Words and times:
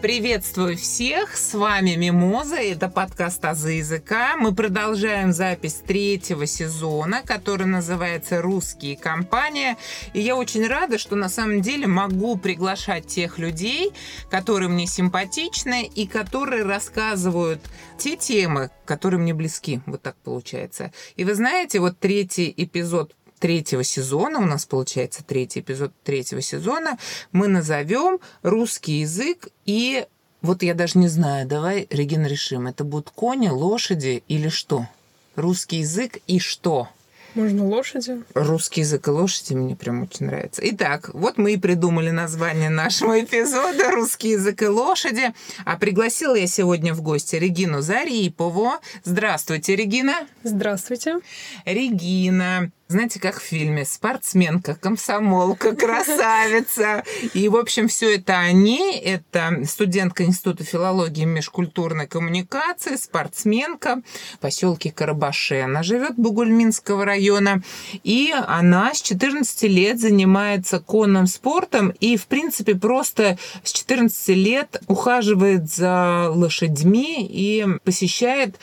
Приветствую 0.00 0.76
всех, 0.76 1.36
с 1.36 1.54
вами 1.54 1.96
Мимоза, 1.96 2.54
это 2.54 2.88
подкаст 2.88 3.44
«Азы 3.44 3.72
языка». 3.72 4.36
Мы 4.36 4.54
продолжаем 4.54 5.32
запись 5.32 5.82
третьего 5.84 6.46
сезона, 6.46 7.22
который 7.24 7.66
называется 7.66 8.40
«Русские 8.40 8.96
компания». 8.96 9.76
И 10.14 10.20
я 10.20 10.36
очень 10.36 10.64
рада, 10.68 10.98
что 10.98 11.16
на 11.16 11.28
самом 11.28 11.62
деле 11.62 11.88
могу 11.88 12.36
приглашать 12.38 13.08
тех 13.08 13.38
людей, 13.38 13.90
которые 14.30 14.68
мне 14.68 14.86
симпатичны 14.86 15.84
и 15.92 16.06
которые 16.06 16.62
рассказывают 16.62 17.60
те 17.98 18.16
темы, 18.16 18.70
которые 18.84 19.18
мне 19.18 19.34
близки. 19.34 19.80
Вот 19.86 20.02
так 20.02 20.14
получается. 20.22 20.92
И 21.16 21.24
вы 21.24 21.34
знаете, 21.34 21.80
вот 21.80 21.98
третий 21.98 22.54
эпизод 22.56 23.16
третьего 23.38 23.84
сезона, 23.84 24.38
у 24.38 24.46
нас 24.46 24.66
получается 24.66 25.22
третий 25.24 25.60
эпизод 25.60 25.92
третьего 26.04 26.42
сезона, 26.42 26.98
мы 27.32 27.48
назовем 27.48 28.18
русский 28.42 29.00
язык 29.00 29.48
и 29.64 30.06
вот 30.40 30.62
я 30.62 30.74
даже 30.74 30.98
не 30.98 31.08
знаю, 31.08 31.48
давай, 31.48 31.86
Регина, 31.90 32.26
решим, 32.26 32.68
это 32.68 32.84
будут 32.84 33.10
кони, 33.10 33.48
лошади 33.48 34.22
или 34.28 34.48
что? 34.48 34.86
Русский 35.34 35.78
язык 35.78 36.18
и 36.26 36.38
что? 36.38 36.88
Можно 37.34 37.66
лошади. 37.66 38.22
Русский 38.34 38.80
язык 38.80 39.06
и 39.06 39.10
лошади 39.10 39.52
мне 39.52 39.76
прям 39.76 40.02
очень 40.02 40.26
нравится. 40.26 40.62
Итак, 40.64 41.10
вот 41.12 41.38
мы 41.38 41.54
и 41.54 41.56
придумали 41.56 42.10
название 42.10 42.70
нашего 42.70 43.20
эпизода 43.20 43.90
«Русский 43.90 44.30
язык 44.30 44.62
и 44.62 44.66
лошади». 44.66 45.32
А 45.64 45.76
пригласила 45.76 46.34
я 46.34 46.46
сегодня 46.46 46.94
в 46.94 47.02
гости 47.02 47.36
Регину 47.36 47.80
Зарипову. 47.80 48.72
Здравствуйте, 49.04 49.76
Регина. 49.76 50.26
Здравствуйте. 50.42 51.20
Регина 51.64 52.72
знаете, 52.90 53.20
как 53.20 53.38
в 53.38 53.42
фильме, 53.42 53.84
спортсменка, 53.84 54.74
комсомолка, 54.74 55.76
красавица. 55.76 57.04
И, 57.34 57.46
в 57.50 57.56
общем, 57.56 57.86
все 57.86 58.14
это 58.14 58.38
они. 58.38 58.96
Это 58.96 59.62
студентка 59.66 60.24
Института 60.24 60.64
филологии 60.64 61.24
и 61.24 61.26
межкультурной 61.26 62.06
коммуникации, 62.06 62.96
спортсменка 62.96 64.00
в 64.36 64.38
поселке 64.38 64.90
Карабаше. 64.90 65.60
Она 65.60 65.82
живет 65.82 66.14
Бугульминского 66.16 67.04
района. 67.04 67.62
И 68.04 68.32
она 68.34 68.94
с 68.94 69.02
14 69.02 69.64
лет 69.64 70.00
занимается 70.00 70.80
конным 70.80 71.26
спортом 71.26 71.90
и, 72.00 72.16
в 72.16 72.26
принципе, 72.26 72.74
просто 72.74 73.36
с 73.64 73.72
14 73.72 74.28
лет 74.28 74.80
ухаживает 74.86 75.70
за 75.70 76.30
лошадьми 76.30 77.26
и 77.28 77.66
посещает 77.84 78.58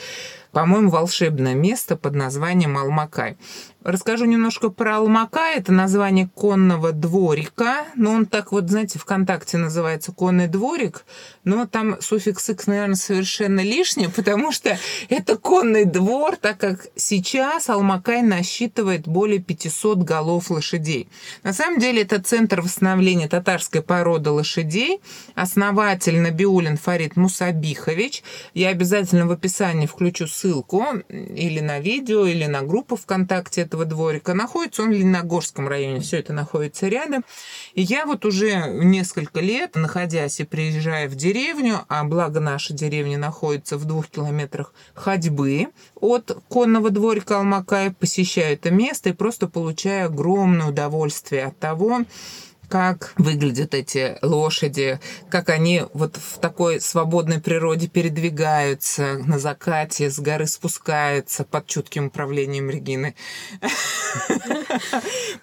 по-моему, 0.56 0.90
волшебное 0.90 1.54
место 1.54 1.98
под 1.98 2.16
названием 2.16 2.78
Алмакай. 2.78 3.36
Расскажу 3.86 4.26
немножко 4.26 4.72
про 4.72 4.98
Алмака. 4.98 5.52
Это 5.52 5.72
название 5.72 6.28
конного 6.34 6.92
дворика. 6.92 7.86
Но 7.96 8.14
он 8.14 8.26
так 8.26 8.52
вот, 8.52 8.68
знаете, 8.68 8.98
ВКонтакте 8.98 9.60
называется 9.60 10.12
конный 10.12 10.48
дворик. 10.48 11.06
Но 11.44 11.68
там 11.68 12.02
суффикс 12.02 12.50
«x», 12.50 12.66
наверное, 12.66 12.96
совершенно 12.96 13.60
лишний, 13.60 14.08
потому 14.08 14.52
что 14.52 14.76
это 15.08 15.38
конный 15.38 15.86
двор, 15.86 16.36
так 16.36 16.58
как 16.58 16.88
сейчас 16.96 17.70
Алмакай 17.70 18.24
насчитывает 18.24 19.08
более 19.08 19.38
500 19.38 20.00
голов 20.00 20.50
лошадей. 20.50 21.08
На 21.44 21.54
самом 21.54 21.80
деле 21.80 22.02
это 22.02 22.20
центр 22.20 22.62
восстановления 22.62 23.28
татарской 23.28 23.84
породы 23.84 24.32
лошадей. 24.32 25.00
Основатель 25.36 26.20
Набиулин 26.20 26.78
Фарид 26.78 27.18
Мусабихович. 27.18 28.24
Я 28.56 28.70
обязательно 28.70 29.28
в 29.28 29.32
описании 29.32 29.86
включу 29.86 30.26
ссылку 30.26 30.84
или 31.08 31.60
на 31.60 31.80
видео, 31.80 32.26
или 32.26 32.48
на 32.48 32.64
группу 32.64 32.96
ВКонтакте 32.96 33.62
этого 33.76 33.86
дворика. 33.86 34.34
Находится 34.34 34.84
он 34.84 34.90
в 34.90 34.94
Лениногорском 34.94 35.68
районе, 35.68 36.00
все 36.00 36.20
это 36.20 36.34
находится 36.34 36.88
рядом. 36.88 37.24
И 37.74 37.82
я 37.82 38.06
вот 38.06 38.26
уже 38.26 38.70
несколько 38.70 39.42
лет, 39.42 39.76
находясь 39.76 40.40
и 40.40 40.46
приезжая 40.46 41.10
в 41.10 41.16
деревню, 41.16 41.82
а 41.90 42.04
благо 42.06 42.40
наша 42.40 42.74
деревня 42.74 43.18
находится 43.18 43.78
в 43.78 43.86
двух 43.86 44.08
километрах 44.08 44.74
ходьбы 44.94 45.68
от 45.96 46.38
конного 46.48 46.90
дворика 46.90 47.38
Алмакая, 47.38 47.92
посещаю 47.92 48.54
это 48.54 48.72
место 48.72 49.10
и 49.10 49.14
просто 49.14 49.48
получаю 49.48 50.08
огромное 50.08 50.68
удовольствие 50.68 51.46
от 51.46 51.60
того, 51.60 52.06
как 52.68 53.14
выглядят 53.18 53.74
эти 53.74 54.18
лошади, 54.22 55.00
как 55.30 55.50
они 55.50 55.84
вот 55.94 56.18
в 56.18 56.40
такой 56.40 56.82
свободной 56.82 57.40
природе 57.40 57.88
передвигаются 57.88 59.20
на 59.26 59.40
закате, 59.40 60.10
с 60.10 60.20
горы 60.20 60.48
спускаются 60.48 61.44
под 61.44 61.68
чутким 61.68 62.08
управлением 62.08 62.70
Регины. 62.70 63.16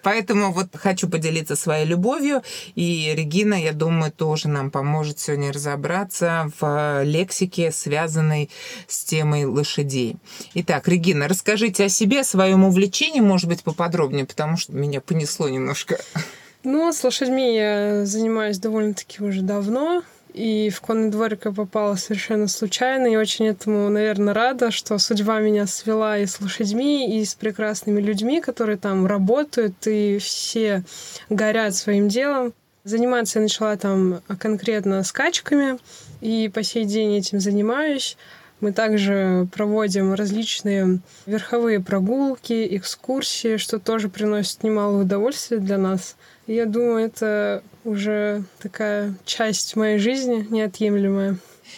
Поэтому 0.03 0.51
вот 0.51 0.75
хочу 0.75 1.09
поделиться 1.09 1.55
своей 1.55 1.85
любовью, 1.85 2.43
и 2.75 3.13
Регина, 3.15 3.55
я 3.55 3.73
думаю, 3.73 4.11
тоже 4.11 4.47
нам 4.47 4.71
поможет 4.71 5.19
сегодня 5.19 5.51
разобраться 5.51 6.51
в 6.59 7.03
лексике, 7.03 7.71
связанной 7.71 8.49
с 8.87 9.03
темой 9.03 9.45
лошадей. 9.45 10.17
Итак, 10.53 10.87
Регина, 10.87 11.27
расскажите 11.27 11.85
о 11.85 11.89
себе, 11.89 12.21
о 12.21 12.23
своем 12.23 12.63
увлечении, 12.63 13.21
может 13.21 13.47
быть, 13.47 13.63
поподробнее, 13.63 14.25
потому 14.25 14.57
что 14.57 14.73
меня 14.73 15.01
понесло 15.01 15.49
немножко. 15.49 15.99
Ну, 16.63 16.93
с 16.93 17.03
лошадьми 17.03 17.55
я 17.55 18.05
занимаюсь 18.05 18.57
довольно-таки 18.57 19.21
уже 19.21 19.41
давно. 19.41 20.03
И 20.33 20.69
в 20.71 20.81
конный 20.81 21.11
дворик 21.11 21.45
я 21.45 21.51
попала 21.51 21.95
совершенно 21.95 22.47
случайно, 22.47 23.05
и 23.05 23.17
очень 23.17 23.47
этому, 23.47 23.87
наверное, 23.89 24.33
рада, 24.33 24.71
что 24.71 24.97
судьба 24.97 25.39
меня 25.39 25.67
свела 25.67 26.17
и 26.17 26.25
с 26.25 26.41
лошадьми, 26.41 27.19
и 27.19 27.23
с 27.23 27.35
прекрасными 27.35 28.01
людьми, 28.01 28.41
которые 28.41 28.77
там 28.77 29.05
работают, 29.05 29.75
и 29.85 30.17
все 30.17 30.83
горят 31.29 31.75
своим 31.75 32.07
делом. 32.07 32.53
Заниматься 32.83 33.39
я 33.39 33.43
начала 33.43 33.75
там 33.77 34.21
конкретно 34.39 35.03
скачками, 35.03 35.77
и 36.21 36.49
по 36.51 36.63
сей 36.63 36.85
день 36.85 37.15
этим 37.15 37.39
занимаюсь. 37.39 38.17
Мы 38.59 38.71
также 38.71 39.47
проводим 39.53 40.13
различные 40.13 40.99
верховые 41.25 41.79
прогулки, 41.79 42.75
экскурсии, 42.77 43.57
что 43.57 43.77
тоже 43.77 44.09
приносит 44.09 44.63
немало 44.63 45.01
удовольствия 45.01 45.59
для 45.59 45.77
нас. 45.77 46.15
Я 46.47 46.65
думаю, 46.65 47.05
это 47.05 47.63
уже 47.85 48.43
такая 48.59 49.13
часть 49.25 49.75
моей 49.75 49.97
жизни 49.97 50.45
неотъемлемая. 50.49 51.37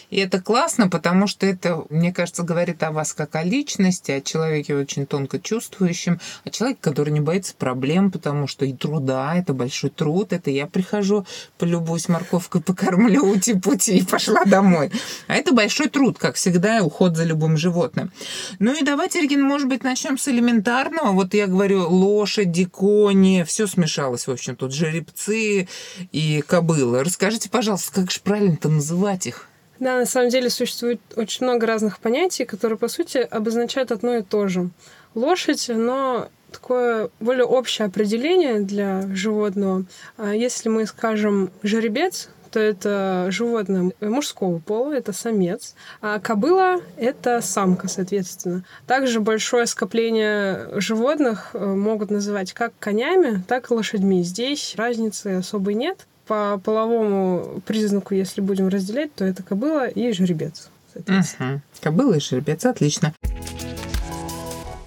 И 0.10 0.18
это 0.18 0.42
классно, 0.42 0.90
потому 0.90 1.28
что 1.28 1.46
это, 1.46 1.84
мне 1.90 2.14
кажется, 2.14 2.44
говорит 2.44 2.82
о 2.84 2.92
вас 2.92 3.14
как 3.14 3.36
о 3.36 3.44
личности, 3.44 4.12
о 4.12 4.22
человеке 4.22 4.76
очень 4.76 5.06
тонко 5.06 5.40
чувствующем, 5.40 6.20
о 6.44 6.50
человеке, 6.50 6.80
который 6.82 7.12
не 7.12 7.20
боится 7.20 7.56
проблем, 7.56 8.12
потому 8.12 8.48
что 8.48 8.66
и 8.66 8.74
труда, 8.74 9.36
это 9.36 9.54
большой 9.54 9.90
труд, 9.90 10.34
это 10.34 10.52
я 10.52 10.68
прихожу, 10.68 11.26
полюбуюсь 11.58 12.10
морковкой, 12.10 12.62
покормлю 12.62 13.26
ути-пути 13.32 13.98
и 13.98 14.06
пошла 14.06 14.44
домой. 14.46 14.92
А 15.28 15.36
это 15.36 15.54
большой 15.54 15.90
труд, 15.90 16.18
как 16.18 16.36
всегда, 16.36 16.78
и 16.78 16.82
уход 16.82 17.16
за 17.16 17.24
любым 17.24 17.58
животным. 17.58 18.12
Ну 18.60 18.74
и 18.74 18.84
давайте, 18.84 19.22
Регин, 19.22 19.42
может 19.42 19.68
быть, 19.68 19.84
начнем 19.84 20.18
с 20.18 20.28
элементарного. 20.28 21.12
Вот 21.12 21.34
я 21.34 21.48
говорю, 21.48 21.90
лошади, 21.90 22.66
кони, 22.66 23.44
все 23.48 23.68
смешалось, 23.68 24.28
в 24.28 24.32
общем, 24.32 24.56
тут 24.56 24.74
жеребцы 24.74 25.68
и 26.12 26.44
кобылы. 26.46 27.04
Расскажите, 27.04 27.50
пожалуйста, 27.50 27.94
как 27.94 28.12
же 28.12 28.20
правильно-то 28.22 28.70
называть 28.70 29.28
их? 29.28 29.48
Да, 29.80 29.98
на 29.98 30.06
самом 30.06 30.30
деле 30.30 30.50
существует 30.50 31.02
очень 31.16 31.46
много 31.46 31.66
разных 31.66 32.00
понятий, 32.00 32.46
которые, 32.46 32.78
по 32.78 32.88
сути, 32.88 33.18
обозначают 33.18 33.92
одно 33.92 34.16
и 34.16 34.22
то 34.22 34.48
же. 34.48 34.70
Лошадь, 35.16 35.70
но 35.70 36.30
такое 36.52 37.10
более 37.20 37.46
общее 37.46 37.86
определение 37.86 38.60
для 38.60 39.04
животного. 39.14 39.86
А 40.18 40.34
если 40.34 40.70
мы 40.70 40.86
скажем 40.86 41.52
жеребец, 41.64 42.30
то 42.52 42.60
это 42.62 43.28
животное 43.32 43.92
мужского 44.00 44.60
пола, 44.60 44.94
это 44.94 45.12
самец, 45.12 45.76
а 46.02 46.20
кобыла— 46.22 46.80
это 46.98 47.42
самка, 47.42 47.90
соответственно. 47.90 48.64
Также 48.88 49.20
большое 49.20 49.66
скопление 49.66 50.70
животных 50.80 51.50
э, 51.52 51.66
могут 51.66 52.12
называть 52.12 52.54
как 52.54 52.72
конями, 52.80 53.44
так 53.46 53.70
и 53.70 53.74
лошадьми. 53.74 54.24
Здесь 54.24 54.76
разницы 54.78 55.40
особой 55.40 55.74
нет 55.74 56.08
по 56.28 56.60
половому 56.64 57.62
признаку, 57.66 58.14
если 58.14 58.42
будем 58.42 58.68
разделять, 58.68 59.14
то 59.14 59.26
это 59.26 59.44
кобыла 59.44 59.88
и 59.88 60.12
жеребец. 60.12 60.70
Угу. 60.96 61.62
Кобыла 61.82 62.14
и 62.14 62.20
жеребец, 62.20 62.66
отлично. 62.66 63.14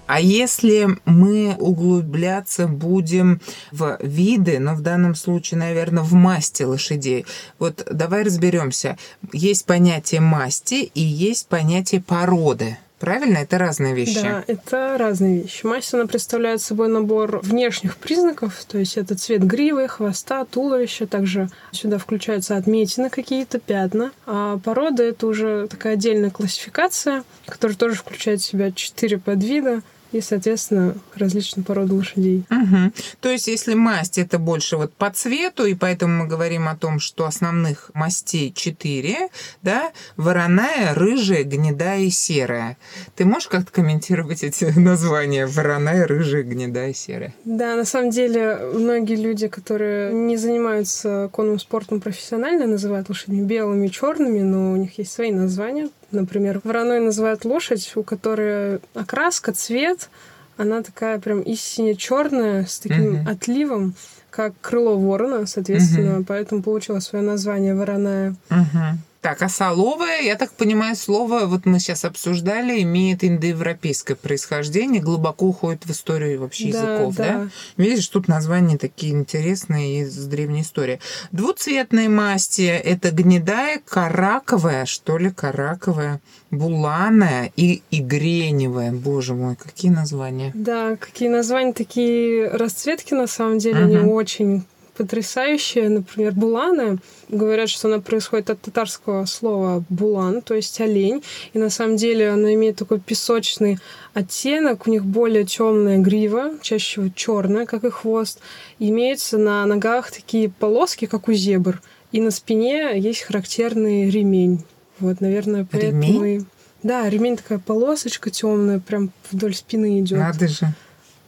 А 0.09 0.19
если 0.19 0.87
мы 1.05 1.55
углубляться 1.59 2.65
будем 2.67 3.41
в 3.71 3.99
виды, 4.01 4.57
но 4.57 4.73
в 4.73 4.81
данном 4.81 5.13
случае, 5.13 5.59
наверное, 5.59 6.01
в 6.01 6.13
масти 6.13 6.63
лошадей, 6.63 7.27
вот 7.59 7.87
давай 7.91 8.23
разберемся. 8.23 8.97
Есть 9.33 9.67
понятие 9.67 10.21
масти 10.21 10.89
и 10.95 11.01
есть 11.01 11.47
понятие 11.47 12.01
породы. 12.01 12.79
Правильно? 12.99 13.37
Это 13.37 13.57
разные 13.57 13.95
вещи. 13.95 14.21
Да, 14.21 14.43
это 14.45 14.97
разные 14.97 15.41
вещи. 15.41 15.65
Масть, 15.65 15.93
она 15.93 16.05
представляет 16.05 16.61
собой 16.61 16.89
набор 16.89 17.39
внешних 17.41 17.95
признаков, 17.95 18.63
то 18.67 18.77
есть 18.77 18.97
это 18.97 19.15
цвет 19.15 19.43
гривы, 19.43 19.87
хвоста, 19.87 20.43
туловища, 20.45 21.07
также 21.07 21.49
сюда 21.71 21.97
включаются 21.97 22.57
отметины 22.57 23.09
какие-то, 23.09 23.59
пятна. 23.59 24.11
А 24.25 24.59
порода— 24.59 25.03
это 25.05 25.27
уже 25.27 25.67
такая 25.67 25.93
отдельная 25.93 26.29
классификация, 26.29 27.23
которая 27.45 27.77
тоже 27.77 27.95
включает 27.95 28.41
в 28.41 28.45
себя 28.45 28.71
четыре 28.71 29.17
подвида. 29.17 29.81
И, 30.11 30.21
соответственно, 30.21 30.95
различные 31.15 31.63
породы 31.63 31.93
лошадей. 31.93 32.43
Угу. 32.49 32.91
То 33.21 33.29
есть, 33.29 33.47
если 33.47 33.73
масть 33.73 34.17
это 34.17 34.39
больше 34.39 34.77
вот 34.77 34.93
по 34.93 35.09
цвету, 35.11 35.65
и 35.65 35.75
поэтому 35.75 36.23
мы 36.23 36.27
говорим 36.27 36.67
о 36.67 36.75
том, 36.75 36.99
что 36.99 37.25
основных 37.25 37.91
мастей 37.93 38.51
четыре, 38.55 39.29
да, 39.61 39.91
вороная, 40.17 40.93
рыжая, 40.93 41.43
гнедая 41.43 42.01
и 42.01 42.09
серая. 42.09 42.77
Ты 43.15 43.25
можешь 43.25 43.47
как-то 43.47 43.71
комментировать 43.71 44.43
эти 44.43 44.65
названия? 44.79 45.45
Вороная, 45.45 46.07
рыжая, 46.07 46.43
гнедая, 46.43 46.93
серая. 46.93 47.33
Да, 47.45 47.75
на 47.75 47.85
самом 47.85 48.09
деле, 48.09 48.57
многие 48.73 49.15
люди, 49.15 49.47
которые 49.47 50.13
не 50.13 50.37
занимаются 50.37 51.29
конным 51.31 51.59
спортом 51.59 52.01
профессионально, 52.01 52.65
называют 52.67 53.09
лошадьми 53.09 53.41
белыми 53.41 53.87
черными, 53.87 54.41
но 54.41 54.71
у 54.71 54.75
них 54.75 54.97
есть 54.97 55.11
свои 55.11 55.31
названия. 55.31 55.89
Например, 56.11 56.59
вороной 56.63 56.99
называют 56.99 57.45
лошадь, 57.45 57.91
у 57.95 58.03
которой 58.03 58.79
окраска, 58.95 59.53
цвет, 59.53 60.09
она 60.57 60.81
такая 60.81 61.19
прям 61.19 61.41
истинно 61.41 61.95
черная, 61.95 62.65
с 62.65 62.79
таким 62.79 63.13
Мгм. 63.13 63.27
отливом, 63.27 63.93
как 64.29 64.53
крыло 64.61 64.97
ворона, 64.97 65.45
соответственно, 65.45 66.15
Мгм. 66.15 66.25
поэтому 66.25 66.63
получила 66.63 66.99
свое 66.99 67.23
название 67.23 67.75
вороная. 67.75 68.35
Мгм. 68.49 68.99
Так, 69.21 69.41
а 69.41 69.49
соловая, 69.49 70.21
я 70.21 70.35
так 70.37 70.51
понимаю, 70.53 70.95
слово, 70.95 71.41
вот 71.45 71.65
мы 71.65 71.79
сейчас 71.79 72.05
обсуждали, 72.05 72.81
имеет 72.83 73.21
индоевропейское 73.21 74.15
происхождение, 74.15 75.01
глубоко 75.01 75.47
уходит 75.47 75.85
в 75.85 75.91
историю 75.91 76.39
вообще 76.39 76.71
Да, 76.71 76.77
языков, 76.93 77.15
да? 77.15 77.23
да. 77.25 77.47
Видишь, 77.75 78.07
тут 78.07 78.29
названия 78.29 78.77
такие 78.77 79.11
интересные 79.13 80.03
из 80.03 80.15
древней 80.25 80.61
истории. 80.61 81.01
Двуцветные 81.33 82.07
масти– 82.07 82.61
это 82.83 83.11
гнедая, 83.11 83.81
караковая, 83.85 84.85
что 84.85 85.17
ли, 85.17 85.31
караковая, 85.31 86.21
буланая 86.49 87.51
и 87.57 87.81
игреневая. 87.91 88.93
Боже 88.93 89.33
мой, 89.33 89.57
какие 89.57 89.91
названия. 89.91 90.51
Да, 90.55 90.95
какие 90.95 91.27
названия, 91.27 91.73
такие 91.73 92.47
расцветки, 92.47 93.13
на 93.13 93.27
самом 93.27 93.57
деле, 93.59 93.79
они 93.83 93.97
Мгм. 93.97 94.07
очень 94.11 94.63
потрясающие. 94.99 95.89
Например, 95.89 96.33
буланы. 96.33 96.97
Говорят, 97.29 97.69
что 97.69 97.87
она 97.87 97.99
происходит 97.99 98.49
от 98.49 98.61
татарского 98.61 99.25
слова 99.25 99.83
булан, 99.89 100.41
то 100.41 100.53
есть 100.55 100.79
олень. 100.81 101.23
И 101.53 101.59
на 101.59 101.69
самом 101.69 101.95
деле 101.95 102.29
она 102.29 102.53
имеет 102.53 102.75
такой 102.75 102.99
песочный 102.99 103.79
оттенок. 104.13 104.87
У 104.87 104.91
них 104.91 105.05
более 105.05 105.45
темная 105.45 105.97
грива, 105.97 106.51
чаще 106.61 107.11
черная, 107.15 107.65
как 107.65 107.83
и 107.85 107.89
хвост. 107.89 108.39
Имеются 108.79 109.37
на 109.37 109.65
ногах 109.65 110.11
такие 110.11 110.49
полоски, 110.49 111.05
как 111.05 111.27
у 111.29 111.33
зебр. 111.33 111.81
И 112.11 112.21
на 112.21 112.31
спине 112.31 112.99
есть 112.99 113.21
характерный 113.21 114.09
ремень. 114.09 114.63
Вот, 114.99 115.21
наверное, 115.21 115.65
поэтому... 115.71 116.03
Ремень? 116.03 116.41
и- 116.41 116.45
Да, 116.83 117.09
ремень 117.09 117.37
такая 117.37 117.59
полосочка 117.59 118.29
темная, 118.29 118.79
прям 118.79 119.11
вдоль 119.31 119.53
спины 119.55 119.99
идет. 120.01 120.19
Надо 120.19 120.47
же. 120.47 120.65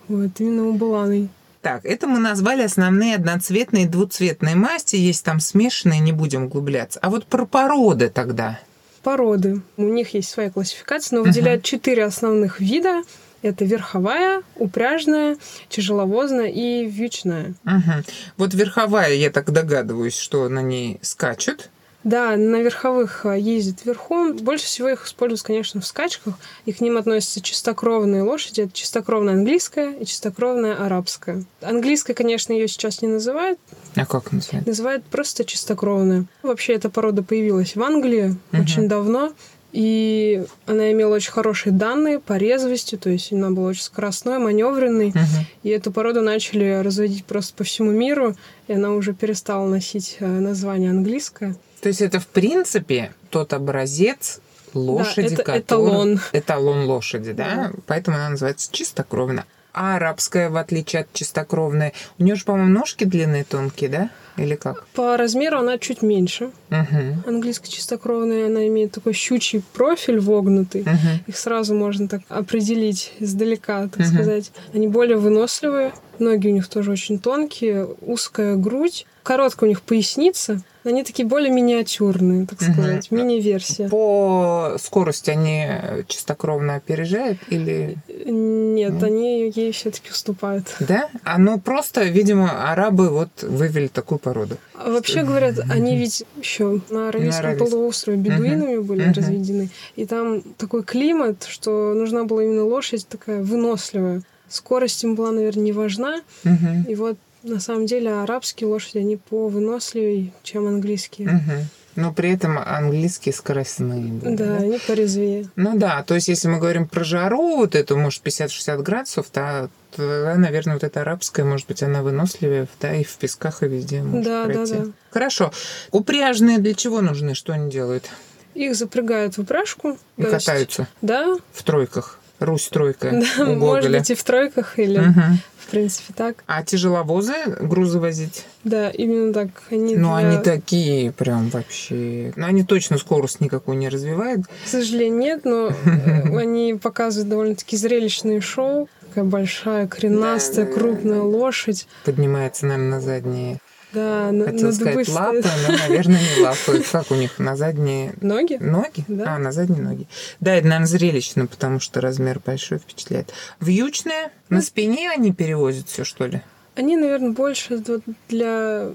Вот, 0.08 0.32
именно 0.40 0.68
у 0.68 0.74
буланы. 0.74 1.30
Так, 1.62 1.86
это 1.86 2.08
мы 2.08 2.19
назвали 2.19 2.63
основные 2.63 3.16
одноцветные 3.16 3.84
и 3.84 3.88
двуцветные 3.88 4.56
масти. 4.56 4.96
Есть 4.96 5.24
там 5.24 5.40
смешанные, 5.40 6.00
не 6.00 6.12
будем 6.12 6.46
углубляться. 6.46 7.00
А 7.02 7.10
вот 7.10 7.25
про 7.28 7.46
породы 7.46 8.10
тогда. 8.10 8.60
Породы. 9.04 9.62
У 9.78 9.84
них 9.84 10.13
есть 10.13 10.30
своя 10.30 10.50
классификация, 10.50 11.18
но 11.18 11.24
выделяют 11.24 11.63
четыре 11.63 12.06
основных 12.06 12.60
вида. 12.60 13.04
Это 13.44 13.66
верховая, 13.66 14.44
упряжная, 14.56 15.38
тяжеловозная 15.69 16.48
и 16.48 16.86
вьючная. 16.86 17.56
Мгм. 17.63 18.04
Вот 18.38 18.54
верховая, 18.54 19.13
я 19.13 19.31
так 19.31 19.52
догадываюсь, 19.52 20.18
что 20.18 20.48
на 20.50 20.62
ней 20.62 21.00
скачут. 21.02 21.69
Да, 22.03 22.36
на 22.36 22.62
верховых 22.62 23.25
а, 23.27 23.38
ездят 23.38 23.86
верхом. 23.86 24.36
Больше 24.38 24.65
всего 24.65 24.89
их 24.89 25.06
используют, 25.06 25.44
конечно, 25.44 25.81
в 25.81 25.86
скачках. 25.86 26.33
И 26.65 26.74
к 26.74 26.81
ним 26.81 26.98
относятся 26.98 27.42
чистокровные 27.42 28.24
лошади. 28.24 28.62
Это 28.62 28.71
чистокровная 28.74 29.36
английская 29.36 29.92
и 29.94 30.06
чистокровная 30.06 30.75
арабская. 30.83 31.44
Английская, 31.62 32.13
конечно, 32.15 32.53
ее 32.53 32.68
сейчас 32.68 33.01
не 33.03 33.07
называют. 33.07 33.59
А 33.95 34.06
как 34.06 34.31
называется? 34.31 34.68
Называют 34.69 35.06
просто 35.06 35.45
чистокровная. 35.45 36.25
Вообще, 36.42 36.74
эта 36.74 36.89
порода 36.89 37.21
появилась 37.21 37.75
в 37.75 37.83
Англии 37.83 38.36
Мгм. 38.51 38.62
очень 38.62 38.88
давно. 38.88 39.33
И 39.72 40.44
она 40.66 40.92
имела 40.92 41.16
очень 41.16 41.32
хорошие 41.32 41.72
данные 41.72 42.20
по 42.20 42.34
резвости, 42.34 42.98
то 42.98 43.10
есть 43.10 43.32
она 43.32 43.52
была 43.52 43.70
очень 43.70 43.84
скоростной, 43.84 44.38
маневренной. 44.38 45.10
Мгм. 45.10 45.46
И 45.64 45.70
эту 45.70 45.92
породу 45.92 46.22
начали 46.22 46.82
разводить 46.82 47.26
просто 47.26 47.54
по 47.56 47.64
всему 47.64 47.92
миру, 47.92 48.36
и 48.68 48.74
она 48.74 48.92
уже 48.92 49.14
перестала 49.14 49.68
носить 49.68 50.18
э, 50.20 50.26
название 50.26 50.92
английское. 50.92 51.56
То 51.82 51.88
есть 51.88 52.02
это, 52.02 52.20
в 52.20 52.28
принципе, 52.28 53.14
тот 53.30 53.54
образец 53.54 54.40
лошади, 54.74 55.34
это 55.34 55.44
который- 55.44 55.60
эталон. 55.62 56.20
Эталон 56.34 56.86
лошади, 56.86 57.32
да? 57.32 57.56
Да. 57.56 57.72
Поэтому 57.88 58.18
она 58.18 58.30
называется 58.30 58.70
чистокровная. 58.72 59.46
А 59.74 59.96
арабская, 59.96 60.50
в 60.50 60.58
отличие 60.58 61.04
от 61.04 61.14
чистокровной, 61.14 61.94
у 62.20 62.24
нее 62.24 62.36
же, 62.36 62.44
по-моему, 62.44 62.70
ножки 62.70 63.06
длинные, 63.06 63.46
тонкие, 63.46 63.90
да? 63.90 64.10
Или 64.38 64.56
как? 64.56 64.86
По 64.94 65.18
размеру 65.18 65.60
она 65.60 65.78
чуть 65.78 66.01
меньше. 66.01 66.51
Угу. 66.69 67.28
Английская 67.28 67.69
чистокровная, 67.69 68.48
она 68.48 68.68
имеет 68.68 68.92
такой 68.92 69.13
щучий 69.13 69.62
профиль 69.74 70.19
вогнутый. 70.19 70.81
Угу. 70.81 70.89
Их 71.28 71.38
сразу 71.38 71.75
можно 71.75 72.07
так 72.07 72.22
определить 72.30 73.13
издалека, 73.19 73.88
так 73.88 74.00
Мгм. 74.00 74.13
сказать. 74.13 74.51
Они 74.74 74.88
более 74.88 75.18
выносливые, 75.18 75.94
ноги 76.19 76.48
у 76.48 76.51
них 76.51 76.68
тоже 76.68 76.92
очень 76.92 77.19
тонкие, 77.19 77.88
узкая 78.01 78.56
грудь, 78.56 79.06
короткая 79.24 79.68
у 79.68 79.69
них 79.69 79.81
поясница. 79.81 80.62
Они 80.83 81.04
такие 81.04 81.28
более 81.28 81.51
миниатюрные, 81.51 82.48
так 82.48 82.62
сказать, 82.62 83.12
мини-версия. 83.12 83.88
По 83.89 84.75
скорости 84.80 85.30
они 85.30 85.68
чистокровно 86.07 86.75
опережают 86.75 87.38
или... 87.50 87.98
Нет, 88.25 88.94
Нет? 88.94 89.04
они 89.04 89.50
ей 89.50 89.72
все-таки 89.72 90.10
уступают. 90.12 90.75
Да? 90.80 91.10
А 91.24 91.38
ну 91.38 91.60
просто, 91.60 92.04
видимо, 92.04 92.72
арабы 92.72 93.10
вот 93.10 93.30
вывели 93.44 93.88
такую 93.88 94.18
породу. 94.19 94.57
А 94.74 94.89
вообще 94.92 95.24
говорят, 95.24 95.60
они 95.69 95.98
ведь 95.98 96.24
еще 96.39 96.81
на 96.89 97.10
Аравийском 97.10 97.45
Аравийском. 97.45 97.69
полуострове 97.69 98.18
бедуинами 98.18 98.77
были 98.77 99.04
Мгм. 99.04 99.13
разведены. 99.13 99.69
И 99.95 100.06
там 100.06 100.42
такой 100.57 100.84
климат, 100.84 101.45
что 101.48 101.94
нужна 101.94 102.24
была 102.24 102.44
именно 102.44 102.66
лошадь 102.66 103.07
такая 103.07 103.44
выносливая. 103.44 104.24
Скорость 104.50 105.04
им 105.04 105.16
была, 105.16 105.31
наверное, 105.31 105.63
не 105.63 105.72
важна. 105.72 106.22
Угу. 106.44 106.89
И 106.89 106.95
вот 106.95 107.18
на 107.44 107.60
самом 107.60 107.86
деле 107.86 108.12
арабские 108.14 108.68
лошади, 108.68 109.00
они 109.00 109.18
по 109.18 109.48
выносливее, 109.48 110.32
чем 110.44 110.68
английские. 110.68 111.28
Угу. 111.28 111.66
Но 111.98 112.14
при 112.14 112.32
этом 112.32 112.58
английские 112.58 113.34
скоростные. 113.34 114.06
были, 114.14 114.36
Да, 114.38 114.58
они 114.58 114.80
порезвее. 114.88 115.50
Ну 115.58 115.78
да, 115.78 116.04
то 116.04 116.16
есть 116.16 116.30
если 116.30 116.48
мы 116.48 116.58
говорим 116.60 116.88
про 116.88 117.04
жару, 117.04 117.58
вот 117.58 117.76
эту, 117.76 117.98
может, 117.98 118.24
50-60 118.26 118.82
градусов, 118.82 119.28
то, 119.30 119.70
тогда, 119.94 120.36
наверное, 120.36 120.76
вот 120.76 120.86
эта 120.86 121.02
арабская, 121.02 121.44
может 121.44 121.68
быть, 121.68 121.84
она 121.84 122.02
выносливее, 122.02 122.68
да, 122.80 122.96
и 122.96 123.04
в 123.04 123.14
песках, 123.18 123.62
и 123.64 123.68
везде 123.68 124.04
может 124.04 124.24
Да, 124.26 124.46
да, 124.46 124.54
пройти. 124.54 124.74
да. 124.74 124.86
Хорошо. 125.10 125.52
Упряжные 125.92 126.60
для 126.60 126.74
чего 126.75 127.01
нужны? 127.01 127.36
Что 127.36 127.51
они 127.54 127.70
делают? 127.70 128.10
Их 128.54 128.74
запрягают 128.75 129.36
в 129.36 129.42
упряжку. 129.42 129.98
И 130.15 130.22
то 130.24 130.30
есть- 130.30 130.46
катаются 130.46 130.88
Да, 131.01 131.36
в 131.51 131.63
тройках. 131.63 132.20
Русь 132.41 132.67
тройка 132.69 133.12
да, 133.12 133.43
у 133.45 133.55
может 133.55 133.83
Гоголя. 133.86 134.00
быть 134.00 134.10
и 134.12 134.15
в 134.15 134.24
тройках, 134.24 134.79
или 134.79 134.98
Мгм. 135.00 135.38
в 135.60 135.67
принципе 135.71 136.13
так. 136.15 136.43
А 136.48 136.63
тяжеловозы 136.63 137.33
грузы 137.62 138.00
возить? 138.00 138.45
Да, 138.63 138.89
именно 138.89 139.31
так. 139.31 139.50
Они 139.69 139.95
Ну, 139.95 140.10
для- 140.10 140.27
они 140.27 140.38
такие 140.43 141.12
прям 141.12 141.50
вообще... 141.50 142.33
Ну, 142.36 142.45
они 142.45 142.63
точно 142.63 142.98
скорость 142.98 143.39
никакую 143.41 143.77
не 143.77 143.88
развивают. 143.89 144.48
К 144.65 144.67
сожалению, 144.67 145.17
нет, 145.19 145.45
но 145.45 145.67
э, 145.69 146.38
они 146.38 146.74
показывают 146.74 147.29
довольно-таки 147.29 147.77
зрелищные 147.77 148.41
шоу. 148.41 148.89
Такая 149.10 149.24
большая, 149.24 149.88
коренастая, 149.88 150.65
крупная 150.65 151.21
лошадь. 151.21 151.88
Поднимается, 152.05 152.65
наверное, 152.65 152.89
на 152.95 153.01
задние... 153.01 153.60
Да, 153.93 154.31
на, 154.31 154.45
Хотел 154.45 154.71
сказать 154.74 155.10
лапы, 155.10 155.41
но, 155.67 155.77
наверное, 155.77 156.19
не 156.38 156.41
лапы. 156.43 156.83
Как 156.91 157.12
у 157.12 157.15
них? 157.15 157.39
На 157.39 157.55
задние 157.55 158.13
Ноги? 158.21 158.57
ноги? 158.62 159.03
Да. 159.07 159.36
А, 159.36 159.38
на 159.38 159.51
задние 159.51 159.81
ноги. 159.81 160.07
Да, 160.39 160.53
это, 160.55 160.67
наверное, 160.67 160.88
зрелищно, 160.88 161.48
потому 161.48 161.79
что 161.79 162.00
размер 162.01 162.39
большой 162.45 162.77
впечатляет. 162.79 163.33
Вьючные? 163.60 164.31
На 164.50 164.62
спине 164.62 165.10
они 165.10 165.33
перевозят 165.33 165.88
все, 165.89 166.03
что 166.03 166.25
ли? 166.27 166.41
Они, 166.75 166.95
наверное, 166.95 167.31
больше 167.31 167.83
для 168.29 168.88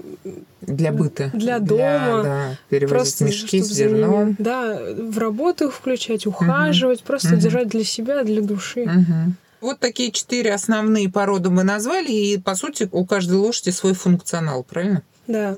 Для 0.61 0.91
быта. 0.91 1.29
Для 1.33 1.59
дома. 1.59 2.23
да, 2.23 2.57
перевозить 2.69 2.89
просто 2.89 3.25
мешки 3.25 3.61
с 3.61 3.67
за 3.67 3.85
ними, 3.85 3.97
зерном. 3.97 4.35
да, 4.39 4.79
в 4.97 5.17
работу 5.19 5.65
их 5.67 5.73
включать, 5.75 6.25
ухаживать, 6.25 7.03
просто 7.03 7.29
Мгм. 7.33 7.39
держать 7.39 7.67
для 7.67 7.83
себя, 7.83 8.23
для 8.23 8.41
души. 8.41 8.85
Мгм. 8.85 9.35
Вот 9.67 9.81
такие 9.81 10.13
четыре 10.13 10.53
основные 10.53 11.09
породы 11.09 11.49
мы 11.49 11.63
назвали, 11.63 12.09
и, 12.09 12.37
по 12.37 12.55
сути, 12.55 12.87
у 12.89 13.05
каждой 13.05 13.33
лошади 13.33 13.71
свой 13.71 13.95
функционал, 13.95 14.63
правильно? 14.63 15.03
Да. 15.27 15.57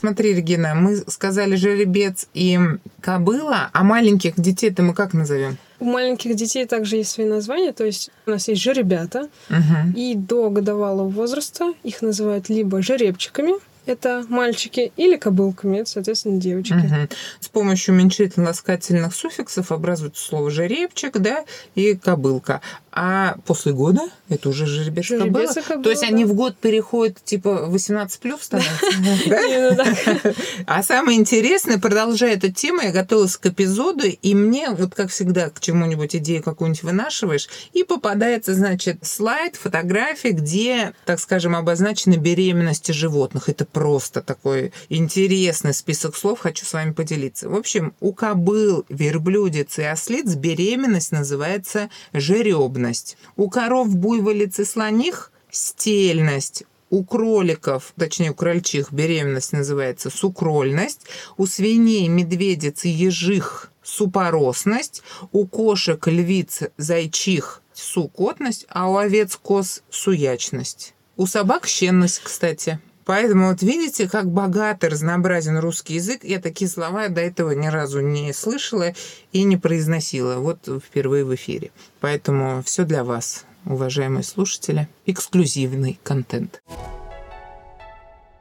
Смотри, 0.00 0.32
Регина, 0.32 0.74
мы 0.74 0.96
сказали 0.96 1.56
жеребец 1.56 2.26
и 2.32 2.58
кобыла, 3.02 3.68
а 3.74 3.84
маленьких 3.84 4.40
детей-то 4.40 4.82
мы 4.82 4.94
как 4.94 5.12
назовем? 5.12 5.58
У 5.78 5.84
маленьких 5.84 6.34
детей 6.36 6.64
также 6.64 6.96
есть 6.96 7.10
свои 7.10 7.26
названия, 7.26 7.72
то 7.72 7.84
есть 7.84 8.10
у 8.24 8.30
нас 8.30 8.48
есть 8.48 8.62
жеребята, 8.62 9.28
угу. 9.50 9.94
и 9.94 10.14
до 10.14 10.48
годовалого 10.48 11.08
возраста 11.08 11.74
их 11.82 12.00
называют 12.00 12.48
либо 12.48 12.80
жеребчиками, 12.80 13.52
это 13.90 14.24
мальчики, 14.28 14.92
или 14.96 15.16
кобылками, 15.16 15.78
это, 15.78 15.90
соответственно, 15.90 16.40
девочки. 16.40 16.72
Угу. 16.72 17.08
С 17.40 17.48
помощью 17.48 17.94
уменьшительно-ласкательных 17.94 19.14
суффиксов 19.14 19.72
образуется 19.72 20.24
слово 20.24 20.50
жеребчик, 20.50 21.18
да, 21.18 21.44
и 21.74 21.94
кобылка. 21.94 22.60
А 22.92 23.36
после 23.46 23.72
года 23.72 24.02
это 24.28 24.48
уже 24.48 24.66
жеребец, 24.66 25.04
жеребец 25.04 25.54
кобыла? 25.54 25.82
То 25.82 25.90
есть 25.90 26.02
они 26.02 26.24
в 26.24 26.34
год 26.34 26.56
переходят, 26.56 27.22
типа, 27.22 27.66
18 27.66 28.20
плюс 28.20 28.42
становятся? 28.42 28.86
А 30.66 30.82
самое 30.82 31.18
интересное, 31.18 31.78
продолжая 31.78 32.34
эту 32.34 32.50
тему, 32.52 32.80
я 32.80 32.92
готовилась 32.92 33.36
к 33.36 33.46
эпизоду, 33.46 34.06
и 34.06 34.34
мне, 34.34 34.70
вот 34.70 34.94
как 34.94 35.10
всегда, 35.10 35.50
к 35.50 35.60
чему-нибудь 35.60 36.16
идею 36.16 36.42
какую-нибудь 36.42 36.82
вынашиваешь, 36.82 37.48
и 37.72 37.84
попадается, 37.84 38.54
значит, 38.54 38.98
слайд, 39.02 39.56
фотография, 39.56 40.30
где, 40.30 40.92
так 41.06 41.20
скажем, 41.20 41.54
обозначены 41.54 42.14
беременности 42.14 42.92
животных. 42.92 43.48
Это 43.48 43.64
просто 43.80 44.20
такой 44.20 44.72
интересный 44.90 45.72
список 45.72 46.14
слов, 46.14 46.40
хочу 46.40 46.66
с 46.66 46.74
вами 46.74 46.92
поделиться. 46.92 47.48
В 47.48 47.54
общем, 47.54 47.94
у 48.00 48.12
кобыл, 48.12 48.84
верблюдец 48.90 49.78
и 49.78 49.84
ослиц 49.84 50.34
беременность 50.34 51.12
называется 51.12 51.88
жеребность. 52.12 53.16
У 53.36 53.48
коров, 53.48 53.88
буйволиц 53.96 54.58
и 54.58 54.66
слоних– 54.66 55.32
стельность. 55.50 56.64
У 56.90 57.04
кроликов, 57.06 57.94
точнее 57.96 58.32
у 58.32 58.34
крольчих, 58.34 58.92
беременность 58.92 59.54
называется 59.54 60.10
сукрольность. 60.10 61.06
У 61.38 61.46
свиней, 61.46 62.06
медведиц 62.08 62.84
и 62.84 62.90
ежих– 62.90 63.72
супоросность. 63.82 65.02
У 65.32 65.46
кошек, 65.46 66.06
львиц, 66.06 66.64
зайчих– 66.76 67.62
сукотность, 67.72 68.66
а 68.68 68.90
у 68.90 68.98
овец, 68.98 69.36
коз– 69.36 69.82
суячность. 69.90 70.92
У 71.16 71.26
собак– 71.26 71.66
щенность, 71.66 72.20
кстати. 72.22 72.78
Поэтому 73.10 73.48
вот 73.48 73.60
видите, 73.60 74.08
как 74.08 74.30
богат 74.30 74.84
и 74.84 74.86
разнообразен 74.86 75.58
русский 75.58 75.94
язык. 75.94 76.22
Я 76.22 76.40
такие 76.40 76.70
слова 76.70 77.08
до 77.08 77.20
этого 77.20 77.50
ни 77.50 77.66
разу 77.66 77.98
не 77.98 78.32
слышала 78.32 78.92
и 79.32 79.42
не 79.42 79.56
произносила. 79.56 80.36
Вот 80.36 80.68
впервые 80.80 81.24
в 81.24 81.34
эфире. 81.34 81.72
Поэтому 81.98 82.62
все 82.62 82.84
для 82.84 83.02
вас, 83.02 83.46
уважаемые 83.64 84.22
слушатели. 84.22 84.88
Эксклюзивный 85.06 85.98
контент. 86.04 86.62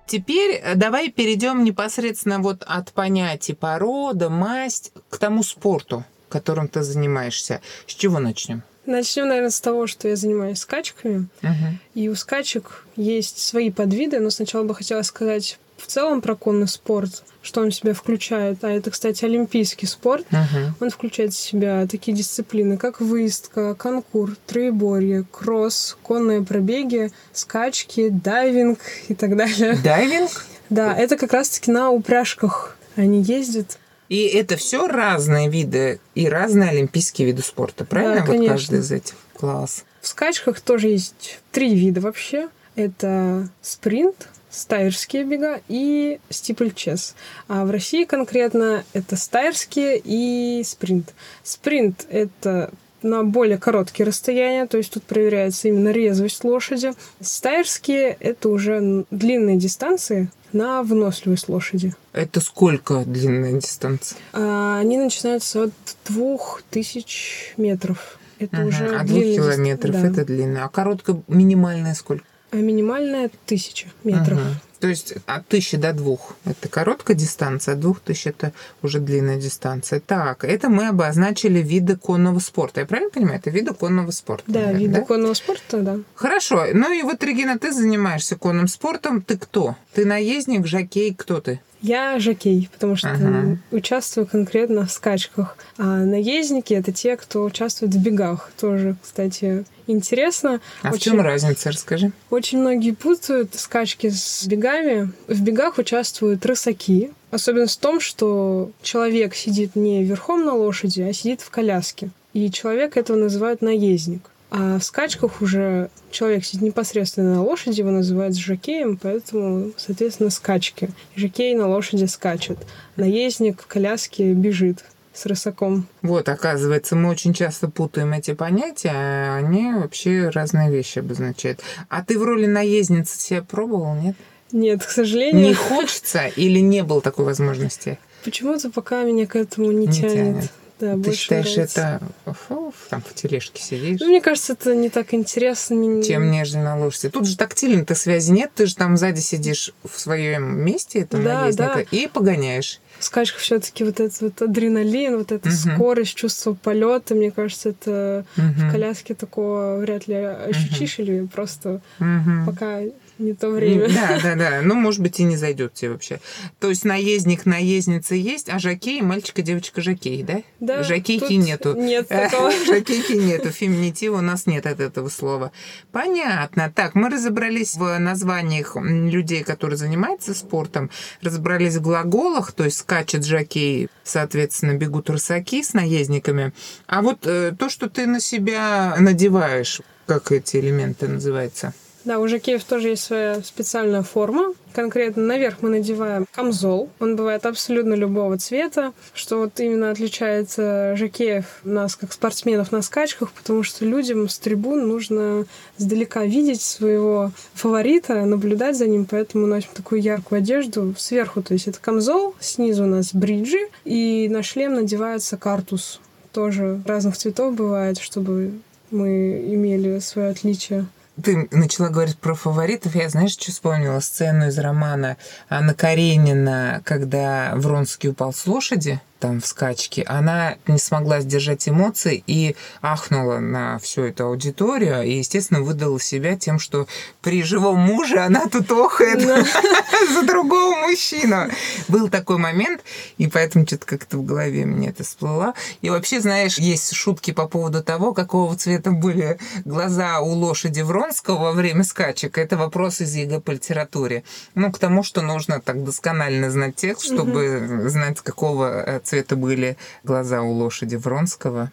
Теперь 0.06 0.62
давай 0.76 1.10
перейдем 1.10 1.64
непосредственно 1.64 2.38
вот 2.38 2.62
от 2.68 2.92
понятий 2.92 3.54
порода, 3.54 4.30
масть 4.30 4.94
к 5.10 5.18
тому 5.18 5.42
спорту, 5.42 6.06
которым 6.30 6.68
ты 6.68 6.84
занимаешься. 6.84 7.62
С 7.88 7.96
чего 7.96 8.20
начнем? 8.20 8.62
Начнем, 8.86 9.28
наверное, 9.28 9.50
с 9.50 9.62
того, 9.62 9.88
что 9.88 10.08
я 10.08 10.16
занимаюсь 10.16 10.60
скачками. 10.60 11.28
Uh-huh. 11.42 11.74
И 11.94 12.10
у 12.10 12.16
скачек 12.16 12.86
есть 12.96 13.40
свои 13.40 13.72
подвиды, 13.72 14.20
но 14.20 14.30
сначала 14.30 14.64
бы 14.64 14.74
хотела 14.74 15.02
сказать 15.04 15.60
в 15.78 15.86
целом 15.88 16.22
про 16.22 16.36
конный 16.36 16.68
спорт, 16.68 17.24
что 17.42 17.62
он 17.62 17.70
в 17.70 17.76
себя 17.76 17.94
включает. 17.94 18.64
А 18.64 18.70
это, 18.70 18.92
кстати, 18.92 19.26
олимпийский 19.26 19.86
спорт. 19.86 20.26
Uh-huh. 20.32 20.72
Он 20.80 20.90
включает 20.90 21.34
в 21.34 21.38
себя 21.38 21.88
такие 21.88 22.16
дисциплины, 22.16 22.78
как 22.78 23.00
выездка, 23.00 23.76
конкур, 23.76 24.36
троеборье, 24.48 25.26
кросс, 25.32 25.98
конные 26.02 26.42
пробеги, 26.42 27.12
скачки, 27.32 28.10
дайвинг 28.10 28.80
и 29.08 29.16
так 29.16 29.38
далее. 29.38 29.78
Дайвинг? 29.84 30.46
Да, 30.70 30.96
это 30.96 31.18
как 31.18 31.34
раз-таки 31.34 31.72
на 31.72 31.92
упряжках 31.92 32.78
они 32.96 33.22
ездят. 33.22 33.78
И 34.10 34.24
это 34.26 34.58
все 34.58 34.88
разные 34.88 35.50
виды 35.50 36.00
и 36.16 36.28
разные 36.28 36.72
олимпийские 36.72 37.28
виды 37.28 37.44
спорта, 37.44 37.86
правильно? 37.86 38.22
Да, 38.22 38.26
конечно. 38.26 38.42
Вот 38.42 38.50
каждый 38.50 38.80
из 38.80 38.92
этих 38.92 39.16
класс. 39.34 39.86
В 40.02 40.08
скачках 40.08 40.60
тоже 40.62 40.88
есть 40.90 41.40
три 41.52 41.76
вида 41.76 42.02
вообще. 42.02 42.50
Это 42.76 43.48
спринт, 43.62 44.28
стайерские 44.50 45.24
бега 45.26 45.62
и 45.68 46.20
стипльчес. 46.30 47.16
А 47.48 47.66
в 47.66 47.72
России 47.72 48.04
конкретно 48.06 48.84
это 48.94 49.16
стайерские 49.16 50.02
и 50.04 50.64
спринт. 50.66 51.14
Спринт— 51.44 52.06
это 52.10 52.72
на 53.02 53.24
более 53.24 53.58
короткие 53.58 54.08
расстояния, 54.08 54.66
то 54.66 54.78
есть 54.78 54.92
тут 54.92 55.04
проверяется 55.04 55.68
именно 55.68 55.90
резвость 55.90 56.44
лошади. 56.44 56.94
Стайерские— 57.22 58.18
это 58.20 58.50
уже 58.50 59.06
длинные 59.12 59.58
дистанции 59.58 60.30
на 60.54 60.84
выносливость 60.84 61.50
лошади. 61.50 61.94
Это 62.14 62.42
сколько 62.42 63.04
длинная 63.06 63.54
дистанция? 63.54 64.20
А, 64.34 64.80
они 64.80 64.98
начинаются 64.98 65.64
от 65.66 65.74
двух 66.08 66.64
тысяч 66.70 67.54
метров. 67.58 68.20
Это 68.40 68.62
угу. 68.62 68.70
уже 68.70 68.96
а 68.96 69.04
двух 69.04 69.24
километров 69.24 69.94
да. 69.94 70.08
это 70.08 70.26
длинная. 70.26 70.64
А 70.66 70.70
короткая 70.70 71.22
минимальная 71.28 71.94
сколько? 71.94 72.24
А 72.52 72.56
минимальная 72.56 73.30
тысяча 73.46 73.88
метров. 74.04 74.40
Угу. 74.40 74.48
То 74.80 74.88
есть 74.88 75.14
от 75.26 75.48
тысячи 75.48 75.78
до 75.78 75.92
двух 75.92 76.36
это 76.46 76.70
короткая 76.70 77.16
дистанция, 77.16 77.74
от 77.74 77.82
двух 77.82 78.00
тысяч 78.00 78.28
это 78.28 78.54
уже 78.82 79.00
длинная 79.00 79.38
дистанция. 79.38 80.00
Так, 80.00 80.46
это 80.46 80.70
мы 80.70 80.88
обозначили 80.88 81.60
виды 81.60 81.98
конного 81.98 82.40
спорта. 82.40 82.80
Я 82.80 82.86
правильно 82.86 83.12
понимаю? 83.12 83.40
Это 83.40 83.50
виды 83.50 83.74
конного 83.74 84.12
спорта. 84.12 84.46
Да, 84.48 84.60
наверное, 84.62 84.80
виды 84.80 84.94
да? 84.94 85.02
конного 85.02 85.34
спорта, 85.34 85.80
да. 85.80 86.00
Хорошо. 86.16 86.66
Ну 86.74 86.94
и 86.94 87.02
вот, 87.02 87.22
Регина, 87.24 87.60
ты 87.60 87.74
занимаешься 87.74 88.38
конным 88.38 88.68
спортом. 88.68 89.22
Ты 89.22 89.38
кто? 89.38 89.76
Ты 89.94 90.06
наездник, 90.06 90.66
жокей, 90.66 91.14
кто 91.14 91.42
ты? 91.42 91.60
Я 91.82 92.20
жокей, 92.20 92.70
потому 92.72 92.96
что 92.96 93.12
ага. 93.12 93.58
участвую 93.72 94.28
конкретно 94.28 94.86
в 94.86 94.92
скачках. 94.92 95.58
А 95.78 95.84
наездники— 95.84 96.74
это 96.76 96.92
те, 96.92 97.16
кто 97.16 97.44
участвует 97.44 97.94
в 97.94 98.02
бегах. 98.02 98.52
Тоже, 98.60 98.96
кстати, 99.02 99.64
интересно. 99.88 100.60
А 100.82 100.90
очень, 100.90 100.98
в 100.98 101.04
чем 101.04 101.22
разница, 101.22 101.72
расскажи? 101.72 102.12
Очень 102.30 102.60
многие 102.60 102.92
путают 102.92 103.56
скачки 103.56 104.10
с 104.10 104.46
бегами. 104.46 105.12
В 105.28 105.42
бегах 105.42 105.78
участвуют 105.78 106.46
рысаки. 106.46 107.12
Особенность 107.32 107.78
в 107.78 107.82
том, 107.82 108.00
что 108.02 108.72
человек 108.82 109.36
сидит 109.36 109.76
не 109.76 110.04
верхом 110.04 110.46
на 110.46 110.56
лошади, 110.56 111.02
а 111.02 111.14
сидит 111.14 111.42
в 111.42 111.50
коляске. 111.50 112.10
И 112.34 112.52
человек 112.52 112.98
этого 112.98 113.18
называют 113.18 113.62
наездник. 113.62 114.30
А 114.52 114.80
в 114.80 114.84
скачках 114.84 115.42
уже 115.42 115.90
человек 116.10 116.44
сидит 116.44 116.62
непосредственно 116.64 117.36
на 117.36 117.44
лошади, 117.44 117.80
его 117.80 117.92
называют 117.92 118.36
жокеем, 118.36 118.98
поэтому, 118.98 119.72
соответственно, 119.78 120.32
скачки. 120.32 120.90
Жокей 121.16 121.54
на 121.56 121.68
лошади 121.68 122.06
скачет. 122.06 122.58
Наездник 122.96 123.62
в 123.62 123.68
коляске 123.68 124.34
бежит 124.34 124.84
с 125.14 125.26
рысаком. 125.26 125.86
Вот, 126.02 126.30
оказывается, 126.30 126.96
мы 126.96 127.10
очень 127.10 127.34
часто 127.34 127.70
путаем 127.70 128.14
эти 128.14 128.34
понятия, 128.34 128.92
а 128.94 129.38
они 129.38 129.72
вообще 129.74 130.30
разные 130.30 130.72
вещи 130.72 131.00
обозначают. 131.00 131.60
А 131.90 132.04
ты 132.04 132.18
в 132.18 132.24
роли 132.24 132.46
наездницы 132.46 133.20
себя 133.20 133.44
пробовал, 133.44 133.96
нет? 133.96 134.16
Нет, 134.52 134.84
к 134.84 134.90
сожалению. 134.90 135.44
Не 135.44 135.54
хочется 135.54 136.28
или 136.28 136.60
не 136.60 136.84
было 136.84 137.02
такой 137.02 137.26
возможности? 137.26 138.00
Почему-то 138.24 138.70
пока 138.72 139.04
меня 139.04 139.28
к 139.28 139.36
этому 139.36 139.72
не, 139.72 139.88
не 139.88 139.94
тянет. 139.94 140.14
тянет. 140.14 140.52
Да, 140.80 140.98
Ты 140.98 141.14
считаешь, 141.14 141.56
нравится. 141.56 142.02
это 142.26 142.34
фу, 142.34 142.74
там 142.90 143.02
в 143.02 143.14
тележке 143.14 143.62
сидишь? 143.62 144.00
Ну, 144.00 144.08
мне 144.08 144.22
кажется, 144.22 144.54
это 144.54 144.74
не 144.74 144.90
так 144.90 145.14
интересно. 145.14 146.02
Чем 146.04 146.32
нежели 146.32 146.62
на 146.62 146.78
лошади. 146.80 147.10
Тут 147.10 147.28
же 147.28 147.36
тактильной-то 147.36 147.96
связи 147.96 148.32
нет, 148.32 148.52
ты 148.56 148.66
же 148.66 148.76
там 148.76 148.96
сзади 148.96 149.20
сидишь 149.20 149.74
в 149.84 150.00
своем 150.00 150.60
месте, 150.60 151.00
это 151.00 151.18
да, 151.18 151.42
наездника, 151.42 151.76
да. 151.76 151.98
и 151.98 152.08
погоняешь. 152.08 152.80
В 153.00 153.04
скачках 153.04 153.40
все-таки 153.40 153.84
вот 153.84 154.00
этот 154.00 154.22
вот 154.22 154.42
адреналин, 154.42 155.18
вот 155.18 155.32
эта 155.32 155.50
угу. 155.50 155.56
скорость, 155.56 156.16
чувство 156.16 156.54
полета, 156.54 157.16
мне 157.16 157.32
кажется, 157.32 157.70
это 157.70 158.26
угу. 158.38 158.46
в 158.46 158.72
коляске 158.72 159.16
такого 159.16 159.78
вряд 159.78 160.08
ли 160.08 160.16
ощутишь 160.16 161.00
угу. 161.00 161.04
или 161.04 161.26
просто 161.26 161.82
угу. 162.00 162.46
пока 162.46 162.82
не 163.20 163.34
то 163.34 163.50
время. 163.50 163.90
Да, 163.90 164.20
да, 164.24 164.36
да. 164.36 164.62
Ну, 164.64 164.76
может 164.76 165.02
быть, 165.02 165.20
и 165.20 165.24
не 165.24 165.38
зайдет 165.38 165.74
тебе 165.74 165.92
вообще. 165.92 166.20
То 166.60 166.70
есть 166.70 166.86
наездник, 166.86 167.46
наездница 167.46 168.16
есть, 168.16 168.50
а 168.50 168.60
жакей, 168.60 169.02
мальчика, 169.02 169.42
девочка, 169.42 169.82
жакей, 169.82 170.24
да? 170.24 170.42
Да. 170.60 170.84
Жакейки 170.84 171.34
нету. 171.34 171.76
Нет 171.76 172.08
такого. 172.10 172.52
Жакейки 172.52 173.14
нету. 173.14 173.52
Феминитива 173.52 174.18
у 174.18 174.22
нас 174.22 174.46
нет 174.46 174.66
от 174.66 174.80
этого 174.80 175.10
слова. 175.10 175.52
Понятно. 175.92 176.72
Так, 176.74 176.96
мы 176.96 177.10
разобрались 177.10 177.76
в 177.76 177.98
названиях 178.00 178.76
людей, 178.76 179.44
которые 179.44 179.78
занимаются 179.78 180.34
спортом, 180.34 180.90
разобрались 181.22 181.76
в 181.76 181.82
глаголах, 181.82 182.54
то 182.54 182.64
есть 182.64 182.78
скачет 182.78 183.26
жакей, 183.26 183.90
соответственно, 184.04 184.74
бегут 184.76 185.10
рысаки 185.10 185.62
с 185.62 185.74
наездниками. 185.74 186.54
А 186.88 187.02
вот 187.02 187.28
э, 187.28 187.54
то, 187.58 187.70
что 187.70 187.90
ты 187.90 188.08
на 188.08 188.20
себя 188.20 188.96
надеваешь, 188.98 189.82
как 190.06 190.32
эти 190.32 190.58
элементы 190.58 191.08
называются? 191.08 191.74
Да, 192.10 192.18
у 192.18 192.28
жакеев 192.28 192.64
тоже 192.64 192.90
есть 192.90 193.04
своя 193.04 193.40
специальная 193.44 194.02
форма. 194.02 194.56
Конкретно 194.74 195.22
наверх 195.22 195.58
мы 195.62 195.70
надеваем 195.70 196.26
камзол. 196.32 196.90
Он 197.00 197.16
бывает 197.16 197.46
абсолютно 197.46 197.94
любого 197.94 198.36
цвета, 198.40 198.94
что 199.14 199.38
вот 199.38 199.60
именно 199.60 199.92
отличается 199.92 200.96
жакеев 200.96 201.46
нас 201.64 201.96
как 201.96 202.12
спортсменов 202.12 202.72
на 202.72 202.82
скачках, 202.82 203.32
потому 203.32 203.62
что 203.62 203.86
людям 203.86 204.28
с 204.28 204.40
трибун 204.40 204.88
нужно 204.88 205.46
сдалека 205.78 206.26
видеть 206.26 206.64
своего 206.64 207.32
фаворита, 207.54 208.26
наблюдать 208.26 208.76
за 208.76 208.88
ним, 208.88 209.06
поэтому 209.06 209.46
носим 209.46 209.70
такую 209.76 210.02
яркую 210.02 210.40
одежду 210.40 210.96
сверху. 210.98 211.44
То 211.44 211.54
есть 211.54 211.68
это 211.68 211.80
камзол, 211.80 212.34
снизу 212.40 212.86
у 212.86 212.88
нас 212.88 213.14
бриджи, 213.14 213.70
и 213.86 214.28
на 214.32 214.42
шлем 214.42 214.74
надевается 214.74 215.38
картус. 215.38 216.02
Тоже 216.34 216.82
разных 216.88 217.18
цветов 217.18 217.54
бывает, 217.54 218.00
чтобы 218.00 218.54
мы 218.90 219.46
имели 219.46 220.00
свое 220.00 220.30
отличие 220.30 220.88
ты 221.22 221.48
начала 221.52 221.90
говорить 221.90 222.18
про 222.18 222.34
фаворитов, 222.34 222.96
я, 222.96 223.10
знаешь, 223.10 223.32
что 223.32 223.52
вспомнила? 223.52 224.00
Сцену 224.00 224.48
из 224.48 224.58
романа 224.58 225.18
Анна 225.50 225.74
Каренина, 225.74 226.82
когда 226.86 227.54
Вронский 227.56 228.10
упал 228.10 228.34
с 228.34 228.46
лошади 228.48 229.00
там 229.20 229.42
в 229.42 229.46
скачке, 229.46 230.04
она 230.04 230.56
не 230.68 230.80
смогла 230.80 231.20
сдержать 231.20 231.68
эмоции 231.68 232.24
и 232.26 232.56
ахнула 232.82 233.40
на 233.40 233.78
всю 233.80 234.04
эту 234.04 234.26
аудиторию 234.26 235.04
и, 235.04 235.18
естественно, 235.18 235.62
выдала 235.62 236.00
себя 236.00 236.38
тем, 236.38 236.60
что 236.60 236.88
при 237.22 237.44
живом 237.44 237.80
муже 237.80 238.20
она 238.20 238.48
тут 238.48 238.72
охает 238.72 239.22
за 240.14 240.24
другого 240.24 240.88
мужчину. 240.88 241.48
Был 241.88 242.10
такой 242.10 242.38
момент, 242.38 242.82
и 243.18 243.28
поэтому 243.28 243.66
что-то 243.68 243.86
как-то 243.86 244.18
в 244.18 244.26
голове 244.26 244.66
мне 244.66 244.90
это 244.90 245.04
всплыло. 245.04 245.54
И 245.82 245.90
вообще, 245.90 246.22
знаешь, 246.22 246.58
есть 246.58 246.94
шутки 246.94 247.32
по 247.32 247.48
поводу 247.48 247.84
того, 247.84 248.14
какого 248.14 248.56
цвета 248.56 248.92
были 248.92 249.38
глаза 249.66 250.20
у 250.22 250.32
лошади 250.32 250.82
Вронского 250.82 251.40
во 251.40 251.52
время 251.52 251.84
скачек. 251.84 252.38
Это 252.38 252.58
вопрос 252.58 253.02
из 253.02 253.14
ЕГЭ 253.14 253.42
по 253.42 253.52
литературе. 253.52 254.24
Ну, 254.56 254.72
к 254.72 254.80
тому, 254.80 255.04
что 255.04 255.22
нужно 255.22 255.60
так 255.60 255.84
досконально 255.84 256.50
знать 256.52 256.76
текст, 256.76 257.06
чтобы 257.06 257.90
знать, 257.90 258.22
какого 258.22 258.84
э, 258.84 259.00
цвета 259.10 259.36
были 259.36 259.76
глаза 260.04 260.42
у 260.42 260.52
лошади 260.52 260.96
Вронского. 260.96 261.72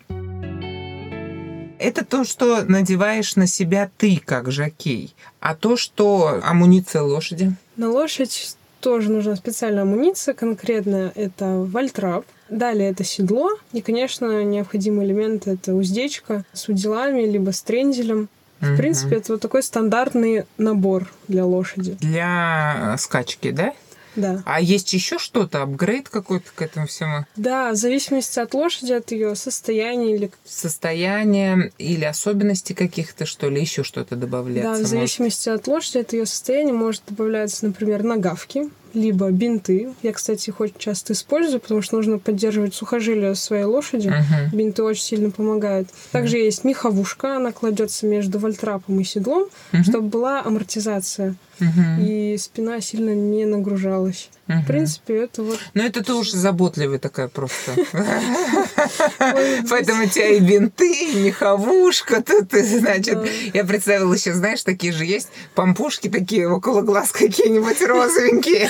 Это 1.78 2.04
то, 2.04 2.24
что 2.24 2.64
надеваешь 2.64 3.36
на 3.36 3.46
себя 3.46 3.90
ты, 3.98 4.20
как 4.24 4.50
жакей. 4.50 5.14
А 5.40 5.54
то, 5.54 5.76
что 5.76 6.40
амуниция 6.42 7.02
лошади? 7.02 7.54
На 7.76 7.90
лошадь 7.90 8.56
тоже 8.80 9.10
нужна 9.10 9.36
специальная 9.36 9.82
амуниция, 9.82 10.32
конкретно 10.32 11.12
это 11.14 11.58
вальтрап. 11.58 12.24
Далее 12.48 12.90
это 12.90 13.04
седло. 13.04 13.50
И, 13.72 13.82
конечно, 13.82 14.42
необходимый 14.42 15.04
элемент— 15.04 15.46
это 15.48 15.74
уздечка 15.74 16.44
с 16.54 16.68
уделами, 16.68 17.22
либо 17.22 17.50
с 17.50 17.60
тренделем. 17.60 18.28
В 18.60 18.70
угу. 18.70 18.76
принципе, 18.78 19.16
это 19.16 19.32
вот 19.32 19.42
такой 19.42 19.62
стандартный 19.62 20.44
набор 20.56 21.12
для 21.28 21.44
лошади. 21.44 21.98
Для 22.00 22.94
э, 22.94 22.98
скачки, 22.98 23.50
да? 23.50 23.74
Да. 24.16 24.42
А 24.44 24.60
есть 24.60 24.92
еще 24.92 25.18
что-то, 25.18 25.62
апгрейд 25.62 26.08
какой-то 26.08 26.50
к 26.54 26.62
этому 26.62 26.86
всему? 26.86 27.26
Да, 27.36 27.72
в 27.72 27.76
зависимости 27.76 28.38
от 28.38 28.54
лошади, 28.54 28.92
от 28.92 29.12
ее 29.12 29.34
состояния 29.36 30.14
или... 30.14 30.30
Состояния 30.44 31.70
или 31.78 32.04
особенности 32.04 32.72
каких-то, 32.72 33.26
что 33.26 33.48
ли, 33.48 33.60
еще 33.60 33.84
что-то 33.84 34.16
добавляется? 34.16 34.82
Да, 34.82 34.86
в 34.86 34.88
зависимости 34.88 35.48
может? 35.48 35.62
от 35.62 35.68
лошади, 35.68 35.98
от 35.98 36.12
ее 36.12 36.26
состояния 36.26 36.72
может 36.72 37.02
добавляться, 37.08 37.66
например, 37.66 38.02
нагавки, 38.02 38.70
либо 38.96 39.30
бинты. 39.30 39.92
Я, 40.02 40.12
кстати, 40.12 40.48
их 40.48 40.60
очень 40.60 40.78
часто 40.78 41.12
использую, 41.12 41.60
потому 41.60 41.82
что 41.82 41.96
нужно 41.96 42.18
поддерживать 42.18 42.74
сухожилия 42.74 43.34
своей 43.34 43.64
лошади. 43.64 44.08
Uh-huh. 44.08 44.56
Бинты 44.56 44.82
очень 44.82 45.02
сильно 45.02 45.30
помогают. 45.30 45.88
Также 46.10 46.38
uh-huh. 46.38 46.44
есть 46.44 46.64
меховушка, 46.64 47.36
она 47.36 47.52
кладется 47.52 48.06
между 48.06 48.38
вольтрапом 48.38 48.98
и 48.98 49.04
седлом, 49.04 49.44
uh-huh. 49.72 49.82
чтобы 49.82 50.08
была 50.08 50.42
амортизация. 50.42 51.36
Uh-huh. 51.60 52.02
И 52.02 52.36
спина 52.38 52.80
сильно 52.80 53.14
не 53.14 53.44
нагружалась. 53.44 54.30
Угу. 54.48 54.58
В 54.58 54.66
принципе, 54.66 55.16
это 55.24 55.42
вот... 55.42 55.58
Ну, 55.74 55.82
это 55.82 56.04
ты 56.04 56.14
уж 56.14 56.30
заботливая 56.30 56.98
такая 56.98 57.28
просто. 57.28 57.72
Поэтому 59.70 60.04
у 60.04 60.08
тебя 60.08 60.28
и 60.28 60.40
бинты, 60.40 60.92
и 60.92 61.14
меховушка. 61.16 62.22
Ты, 62.22 62.64
значит, 62.64 63.18
я 63.54 63.64
представила 63.64 64.12
еще, 64.12 64.32
знаешь, 64.32 64.62
такие 64.62 64.92
же 64.92 65.04
есть 65.04 65.28
помпушки 65.54 66.08
такие 66.08 66.48
около 66.48 66.82
глаз 66.82 67.12
какие-нибудь 67.12 67.80
розовенькие. 67.82 68.68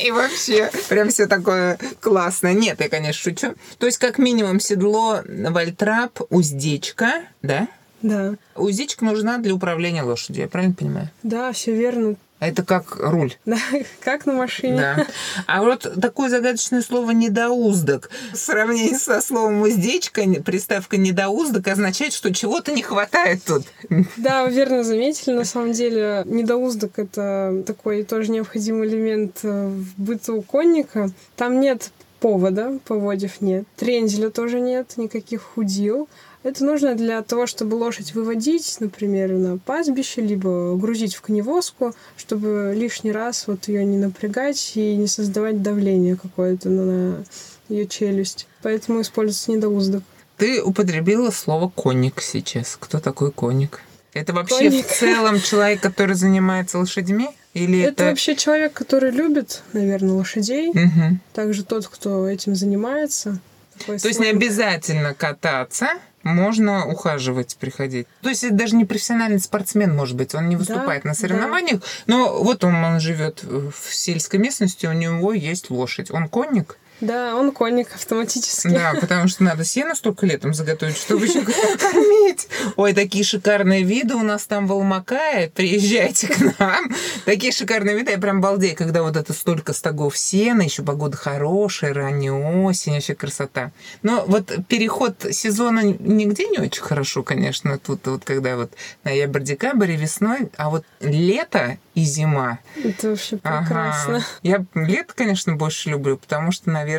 И 0.04 0.10
вообще 0.10 0.70
прям 0.88 1.08
все 1.08 1.26
такое 1.26 1.78
классное. 2.00 2.52
Нет, 2.52 2.80
я, 2.80 2.88
конечно, 2.88 3.22
шучу. 3.22 3.54
То 3.78 3.86
есть, 3.86 3.98
как 3.98 4.18
минимум, 4.18 4.60
седло, 4.60 5.20
вальтрап, 5.26 6.20
уздечка, 6.30 7.24
да? 7.42 7.68
Да. 8.02 8.34
Уздечка 8.56 9.04
нужна 9.04 9.38
для 9.38 9.54
управления 9.54 10.02
лошадью, 10.02 10.42
я 10.42 10.48
правильно 10.48 10.74
понимаю? 10.74 11.10
Да, 11.22 11.52
все 11.52 11.74
верно. 11.74 12.16
Это 12.40 12.64
как 12.64 12.96
руль. 12.98 13.34
Да, 13.44 13.58
как 14.00 14.26
на 14.26 14.32
машине. 14.32 14.76
Да. 14.76 15.06
А 15.46 15.62
вот 15.62 15.86
такое 16.00 16.30
загадочное 16.30 16.80
слово 16.82 17.10
«недоуздок» 17.10 18.10
в 18.32 18.36
сравнении 18.36 18.94
со 18.94 19.20
словом 19.20 19.60
«уздечка», 19.60 20.22
приставка 20.44 20.96
«недоуздок» 20.96 21.68
означает, 21.68 22.12
что 22.12 22.32
чего-то 22.32 22.72
не 22.72 22.82
хватает 22.82 23.42
тут. 23.44 23.64
Да, 24.16 24.44
вы 24.44 24.52
верно 24.52 24.82
заметили. 24.82 25.34
На 25.34 25.44
самом 25.44 25.72
деле 25.72 26.22
недоуздок— 26.24 26.92
это 26.98 27.62
такой 27.66 28.04
тоже 28.04 28.30
необходимый 28.30 28.88
элемент 28.88 29.40
э, 29.42 29.68
в 29.68 30.00
быту 30.00 30.42
конника. 30.42 31.10
Там 31.36 31.60
нет 31.60 31.90
повода, 32.20 32.78
поводев 32.86 33.40
нет. 33.40 33.64
Трензеля 33.76 34.30
тоже 34.30 34.60
нет, 34.60 34.94
никаких 34.96 35.42
худил. 35.42 36.08
Это 36.42 36.64
нужно 36.64 36.94
для 36.94 37.20
того, 37.22 37.46
чтобы 37.46 37.74
лошадь 37.74 38.14
выводить, 38.14 38.76
например, 38.80 39.30
на 39.32 39.58
пастбище, 39.58 40.22
либо 40.22 40.74
грузить 40.74 41.14
в 41.14 41.20
коневозку, 41.20 41.94
чтобы 42.16 42.72
лишний 42.74 43.12
раз 43.12 43.46
вот 43.46 43.68
ее 43.68 43.84
не 43.84 43.98
напрягать 43.98 44.72
и 44.74 44.96
не 44.96 45.06
создавать 45.06 45.60
давление 45.60 46.16
какое-то 46.16 46.70
на 46.70 47.24
ее 47.68 47.86
челюсть. 47.86 48.46
Поэтому 48.62 49.02
используется 49.02 49.50
недоуздок. 49.52 50.02
Ты 50.38 50.62
употребила 50.62 51.30
слово 51.30 51.68
конник 51.68 52.22
сейчас. 52.22 52.78
Кто 52.80 53.00
такой 53.00 53.30
конник? 53.30 53.80
Это 54.14 54.32
вообще 54.32 54.70
конник. 54.70 54.86
в 54.86 54.98
целом 54.98 55.40
человек, 55.40 55.82
который 55.82 56.14
занимается 56.14 56.78
лошадьми? 56.78 57.28
Или 57.52 57.80
это, 57.80 57.90
это 57.90 58.04
вообще 58.04 58.34
человек, 58.34 58.72
который 58.72 59.10
любит, 59.10 59.62
наверное, 59.74 60.14
лошадей. 60.14 60.70
Угу. 60.70 61.18
Также 61.34 61.64
тот, 61.64 61.86
кто 61.88 62.26
этим 62.26 62.54
занимается. 62.54 63.38
То 63.86 63.92
есть 63.92 64.20
не 64.20 64.28
обязательно 64.28 65.14
кататься, 65.14 65.88
можно 66.22 66.86
ухаживать, 66.86 67.56
приходить. 67.58 68.06
То 68.22 68.28
есть 68.28 68.44
это 68.44 68.54
даже 68.54 68.76
не 68.76 68.84
профессиональный 68.84 69.40
спортсмен, 69.40 69.94
может 69.94 70.16
быть, 70.16 70.34
он 70.34 70.48
не 70.48 70.56
выступает 70.56 71.02
да, 71.02 71.10
на 71.10 71.14
соревнованиях, 71.14 71.80
да. 71.80 71.86
но 72.06 72.42
вот 72.42 72.64
он, 72.64 72.74
он 72.76 73.00
живет 73.00 73.42
в 73.42 73.94
сельской 73.94 74.38
местности, 74.38 74.86
у 74.86 74.92
него 74.92 75.32
есть 75.32 75.70
лошадь. 75.70 76.10
Он 76.10 76.28
конник? 76.28 76.76
Да, 77.00 77.34
он 77.36 77.52
конник 77.52 77.94
автоматически. 77.94 78.68
Да, 78.68 78.94
потому 79.00 79.28
что 79.28 79.42
надо 79.42 79.64
сено 79.64 79.94
столько 79.94 80.26
летом 80.26 80.54
заготовить, 80.54 80.96
чтобы 80.96 81.26
еще 81.26 81.40
кормить. 81.78 82.48
Ой, 82.76 82.92
такие 82.92 83.24
шикарные 83.24 83.82
виды 83.82 84.14
у 84.14 84.22
нас 84.22 84.44
там 84.44 84.66
в 84.66 84.72
Алмакае. 84.72 85.50
Приезжайте 85.50 86.28
к 86.28 86.58
нам. 86.58 86.90
Такие 87.24 87.52
шикарные 87.52 87.96
виды. 87.96 88.12
Я 88.12 88.18
прям 88.18 88.40
балдею, 88.40 88.76
когда 88.76 89.02
вот 89.02 89.16
это 89.16 89.32
столько 89.32 89.72
стогов 89.72 90.16
сена, 90.16 90.62
еще 90.62 90.82
погода 90.82 91.16
хорошая, 91.16 91.94
ранняя 91.94 92.32
осень, 92.32 92.94
вообще 92.94 93.14
красота. 93.14 93.72
Но 94.02 94.24
вот 94.26 94.52
переход 94.68 95.26
сезона 95.30 95.80
нигде 95.82 96.46
не 96.48 96.58
очень 96.58 96.82
хорошо, 96.82 97.22
конечно, 97.22 97.78
тут 97.78 98.06
вот 98.06 98.24
когда 98.24 98.56
вот 98.56 98.72
ноябрь-декабрь 99.04 99.92
и 99.92 99.96
весной, 99.96 100.50
а 100.56 100.70
вот 100.70 100.84
лето 101.00 101.78
и 101.94 102.02
зима. 102.02 102.58
Это 102.82 103.10
вообще 103.10 103.36
прекрасно. 103.36 104.16
Ага. 104.16 104.24
Я 104.42 104.64
лето, 104.74 105.12
конечно, 105.14 105.56
больше 105.56 105.90
люблю, 105.90 106.16
потому 106.16 106.52
что, 106.52 106.70
наверное, 106.70 106.89